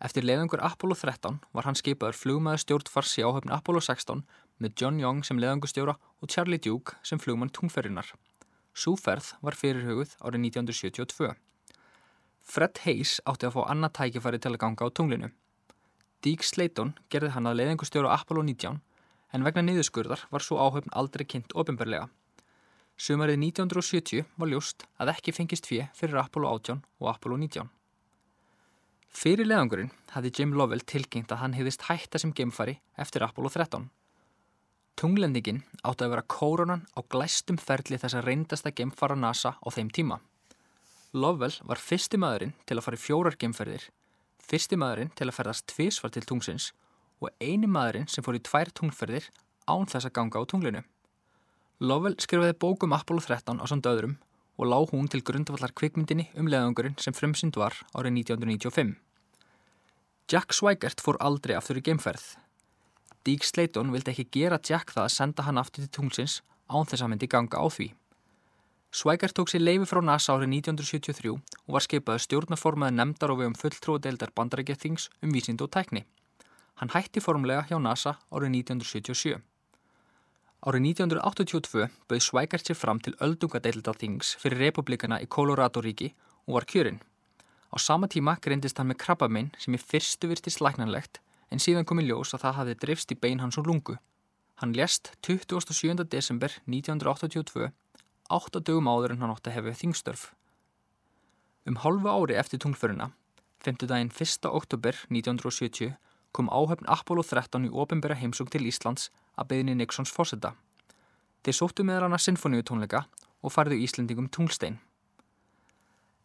Eftir 0.04 0.26
leiðangur 0.26 0.62
Apollo 0.64 0.96
13 0.98 1.38
var 1.54 1.68
hann 1.68 1.78
skipaður 1.78 2.18
flugmaður 2.18 2.64
stjórnfars 2.64 3.14
í 3.20 3.24
áhöfni 3.24 3.54
Apollo 3.54 3.84
16 3.86 4.24
með 4.58 4.74
John 4.80 4.98
Young 5.00 5.22
sem 5.24 5.38
leiðangustjóra 5.38 5.94
og 5.94 6.30
Charlie 6.30 6.58
Duke 6.58 6.98
sem 7.06 7.20
flugmann 7.22 7.52
tungferðinar. 7.54 8.10
Súferð 8.74 9.36
var 9.40 9.54
fyrirhugð 9.54 10.16
árið 10.18 10.48
1972. 10.50 11.30
Fred 12.44 12.82
Hayes 12.84 13.20
átti 13.24 13.46
að 13.48 13.54
fá 13.54 13.62
annað 13.70 13.94
tækifæri 14.00 14.42
til 14.42 14.52
að 14.52 14.60
ganga 14.66 14.90
á 14.90 14.90
tunglinu. 14.90 15.30
Deke 16.26 16.44
Slayton 16.44 16.92
gerði 17.12 17.32
hann 17.36 17.46
að 17.46 17.60
leiðingustjóra 17.60 18.12
Apollo 18.18 18.42
19 18.50 18.82
en 19.34 19.46
vegna 19.46 19.64
niðurskurðar 19.64 20.26
var 20.34 20.44
svo 20.44 20.58
áhöfn 20.58 20.92
aldrei 20.92 21.24
kynnt 21.28 21.54
ofinbarlega. 21.54 22.10
Sumarið 22.94 23.40
1970 23.42 24.22
var 24.38 24.48
ljóst 24.52 24.84
að 25.02 25.10
ekki 25.16 25.32
fengist 25.34 25.66
fjö 25.66 25.88
fyrir 25.98 26.20
Apollo 26.20 26.52
18 26.60 26.84
og 27.02 27.08
Apollo 27.10 27.40
19. 27.42 27.66
Fyrir 29.14 29.48
leiðangurinn 29.50 29.90
hafði 30.14 30.30
Jim 30.38 30.54
Lovell 30.54 30.82
tilgengt 30.86 31.32
að 31.34 31.40
hann 31.42 31.56
hefðist 31.58 31.88
hætta 31.88 32.20
sem 32.22 32.30
geimfari 32.34 32.76
eftir 32.98 33.26
Apollo 33.26 33.50
13. 33.56 33.88
Tunglendingin 34.94 35.64
átti 35.82 36.06
að 36.06 36.14
vera 36.14 36.26
kórunan 36.36 36.86
á 36.94 37.02
glæstum 37.10 37.58
ferli 37.58 37.98
þess 37.98 38.14
að 38.14 38.28
reyndasta 38.28 38.70
geimfara 38.70 39.18
NASA 39.18 39.56
á 39.58 39.68
þeim 39.74 39.90
tíma. 39.90 40.20
Lovell 41.14 41.58
var 41.66 41.82
fyrsti 41.82 42.18
maðurinn 42.18 42.54
til 42.62 42.78
að 42.78 42.86
fara 42.86 42.98
í 42.98 43.02
fjórar 43.02 43.38
geimferðir, 43.38 43.90
fyrsti 44.38 44.78
maðurinn 44.78 45.10
til 45.18 45.26
að 45.26 45.36
ferðast 45.40 45.66
tvísvar 45.74 46.14
til 46.14 46.26
tungsins 46.30 46.70
og 47.18 47.34
eini 47.42 47.66
maðurinn 47.66 48.06
sem 48.10 48.22
fór 48.22 48.38
í 48.38 48.42
tvær 48.42 48.70
tungferðir 48.70 49.30
án 49.66 49.90
þess 49.90 50.06
að 50.06 50.14
ganga 50.18 50.42
á 50.42 50.44
tunglinu. 50.46 50.86
Lovell 51.82 52.14
skrifaði 52.22 52.54
bókum 52.54 52.92
Apollo 52.94 53.24
13 53.26 53.58
á 53.58 53.66
samt 53.66 53.86
öðrum 53.90 54.14
og 54.62 54.68
lág 54.70 54.92
hún 54.94 55.08
til 55.10 55.24
grundvallar 55.26 55.72
kvikmyndinni 55.74 56.28
um 56.38 56.46
leðangurinn 56.46 56.94
sem 57.02 57.14
frumsynd 57.16 57.56
var 57.58 57.74
árið 57.98 58.20
1995. 58.20 58.92
Jack 60.30 60.54
Swigert 60.54 61.02
fór 61.02 61.18
aldrei 61.18 61.56
aftur 61.58 61.80
í 61.80 61.82
geimferð. 61.82 62.36
Deke 63.26 63.48
Slayton 63.48 63.90
vildi 63.90 64.12
ekki 64.12 64.28
gera 64.36 64.60
Jack 64.62 64.94
það 64.94 65.08
að 65.08 65.14
senda 65.16 65.46
hann 65.48 65.58
aftur 65.58 65.82
til 65.82 65.90
tungsins 65.90 66.42
án 66.70 66.86
þess 66.86 67.02
að 67.02 67.10
myndi 67.10 67.28
ganga 67.32 67.58
á 67.58 67.66
því. 67.66 67.88
Swigert 68.94 69.34
tók 69.34 69.50
sér 69.50 69.64
leifi 69.64 69.88
frá 69.90 69.98
NASA 69.98 70.36
árið 70.36 70.54
1973 70.60 71.32
og 71.34 71.74
var 71.74 71.82
skipaði 71.82 72.22
stjórnaformaði 72.22 72.94
nefndar 73.00 73.34
og 73.34 73.40
við 73.40 73.50
um 73.50 73.58
fulltrúadeildar 73.58 74.30
bandarækjathings 74.38 75.08
um 75.26 75.34
vísind 75.34 75.66
og 75.66 75.74
tækni. 75.74 76.04
Hann 76.78 76.94
hætti 76.94 77.18
formlega 77.18 77.66
hjá 77.66 77.80
NASA 77.82 78.14
árið 78.30 78.62
1977. 78.62 79.42
Árið 80.64 80.96
1982 80.96 81.90
bauð 82.08 82.22
Svækart 82.24 82.64
sér 82.64 82.76
fram 82.80 83.00
til 83.04 83.12
öldungadeildathings 83.20 84.30
fyrir 84.40 84.62
republikana 84.62 85.18
í 85.20 85.26
Colorado 85.28 85.82
ríki 85.84 86.14
og 86.46 86.54
var 86.56 86.64
kjörinn. 86.64 87.02
Á 87.68 87.76
sama 87.76 88.08
tíma 88.08 88.38
greindist 88.40 88.78
hann 88.80 88.88
með 88.88 89.02
krabbamein 89.02 89.50
sem 89.60 89.76
í 89.76 89.80
fyrstu 89.82 90.30
virtist 90.30 90.62
læknanlegt 90.64 91.20
en 91.52 91.60
síðan 91.60 91.84
kom 91.84 92.00
í 92.00 92.06
ljós 92.06 92.32
að 92.32 92.46
það 92.46 92.56
hafði 92.58 92.76
drifst 92.80 93.12
í 93.12 93.18
bein 93.20 93.42
hans 93.44 93.58
og 93.60 93.68
lungu. 93.68 93.98
Hann 94.62 94.72
lést 94.72 95.10
27. 95.26 96.00
desember 96.08 96.56
1982, 96.64 97.68
8 98.32 98.62
dögum 98.64 98.88
áður 98.88 99.12
en 99.12 99.20
hann 99.20 99.34
átti 99.34 99.52
að 99.52 99.58
hefði 99.58 99.74
þingstörf. 99.82 100.22
Um 101.68 101.76
hálfu 101.84 102.08
ári 102.08 102.40
eftir 102.40 102.62
tunglföruna, 102.64 103.10
5. 103.60 103.84
daginn 103.84 104.08
1. 104.08 104.48
oktober 104.48 104.96
1970, 105.12 105.92
kom 106.32 106.48
áhöfn 106.48 106.88
Apollo 106.88 107.26
13 107.28 107.68
í 107.68 107.74
ofinbæra 107.84 108.16
heimsók 108.16 108.48
til 108.48 108.64
Íslands 108.64 109.10
að 109.36 109.50
beðinni 109.50 109.76
Nixons 109.78 110.12
fósetta. 110.14 110.54
Þeir 111.44 111.58
sóttu 111.58 111.84
meðal 111.84 112.08
hana 112.08 112.20
sinfoníutónleika 112.22 113.04
og 113.44 113.52
farðu 113.52 113.78
Íslendingum 113.84 114.30
tunglstein. 114.32 114.78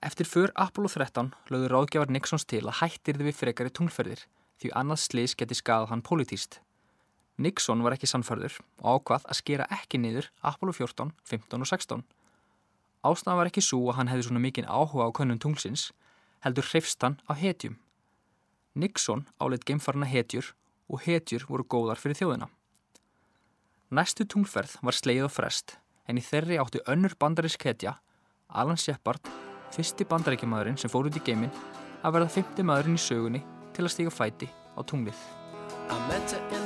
Eftir 0.02 0.26
för 0.26 0.52
Apollo 0.56 0.88
13 0.88 1.34
lögðu 1.52 1.70
ráðgjafar 1.74 2.12
Nixons 2.14 2.46
til 2.48 2.64
að 2.64 2.78
hættir 2.80 3.18
þið 3.20 3.28
við 3.28 3.36
frekari 3.36 3.74
tunglferðir 3.76 4.22
því 4.60 4.72
annað 4.76 5.02
sliðs 5.04 5.36
geti 5.40 5.58
skadað 5.58 5.92
hann 5.92 6.04
politíst. 6.04 6.62
Nixon 7.40 7.84
var 7.84 7.96
ekki 7.96 8.08
sannfærður 8.12 8.58
og 8.84 9.00
ákvað 9.00 9.28
að 9.32 9.40
skera 9.40 9.68
ekki 9.72 10.00
niður 10.00 10.30
Apollo 10.44 10.76
14, 10.76 11.12
15 11.24 11.64
og 11.64 11.70
16. 11.72 12.04
Ástæðan 13.08 13.40
var 13.40 13.50
ekki 13.52 13.64
svo 13.64 13.86
að 13.88 14.00
hann 14.00 14.12
hefði 14.12 14.28
svona 14.28 14.44
mikinn 14.44 14.68
áhuga 14.68 15.08
á 15.08 15.16
könnun 15.16 15.40
tunglsins, 15.40 15.90
heldur 16.44 16.68
hreifst 16.68 17.04
hann 17.04 17.16
á 17.28 17.36
hetjum. 17.40 17.78
Nixon 18.76 19.26
áleitt 19.40 19.64
geimfarna 19.68 20.08
hetjur 20.08 20.52
og 20.92 21.04
hetjur 21.08 21.48
voru 21.48 21.64
góðar 21.64 22.00
fyrir 22.00 22.20
þjóðina. 22.20 22.50
Næstu 23.90 24.22
tunglferð 24.30 24.76
var 24.86 24.94
sleið 24.94 25.24
og 25.26 25.32
frest, 25.34 25.72
en 26.06 26.20
í 26.20 26.22
þeirri 26.22 26.60
áttu 26.62 26.78
önnur 26.94 27.16
bandarisk 27.18 27.66
hetja, 27.66 27.96
Alan 28.54 28.78
Shepard, 28.78 29.26
fyrsti 29.74 30.06
bandaríkjamaðurinn 30.12 30.78
sem 30.78 30.94
fór 30.94 31.10
út 31.10 31.18
í 31.18 31.26
geiminn, 31.26 31.50
að 32.06 32.20
verða 32.20 32.36
fymti 32.38 32.70
maðurinn 32.70 33.02
í 33.02 33.06
sögunni 33.08 33.44
til 33.74 33.88
að 33.88 33.94
stíga 33.96 34.14
fæti 34.14 34.54
á 34.78 34.86
tunglið. 34.86 36.59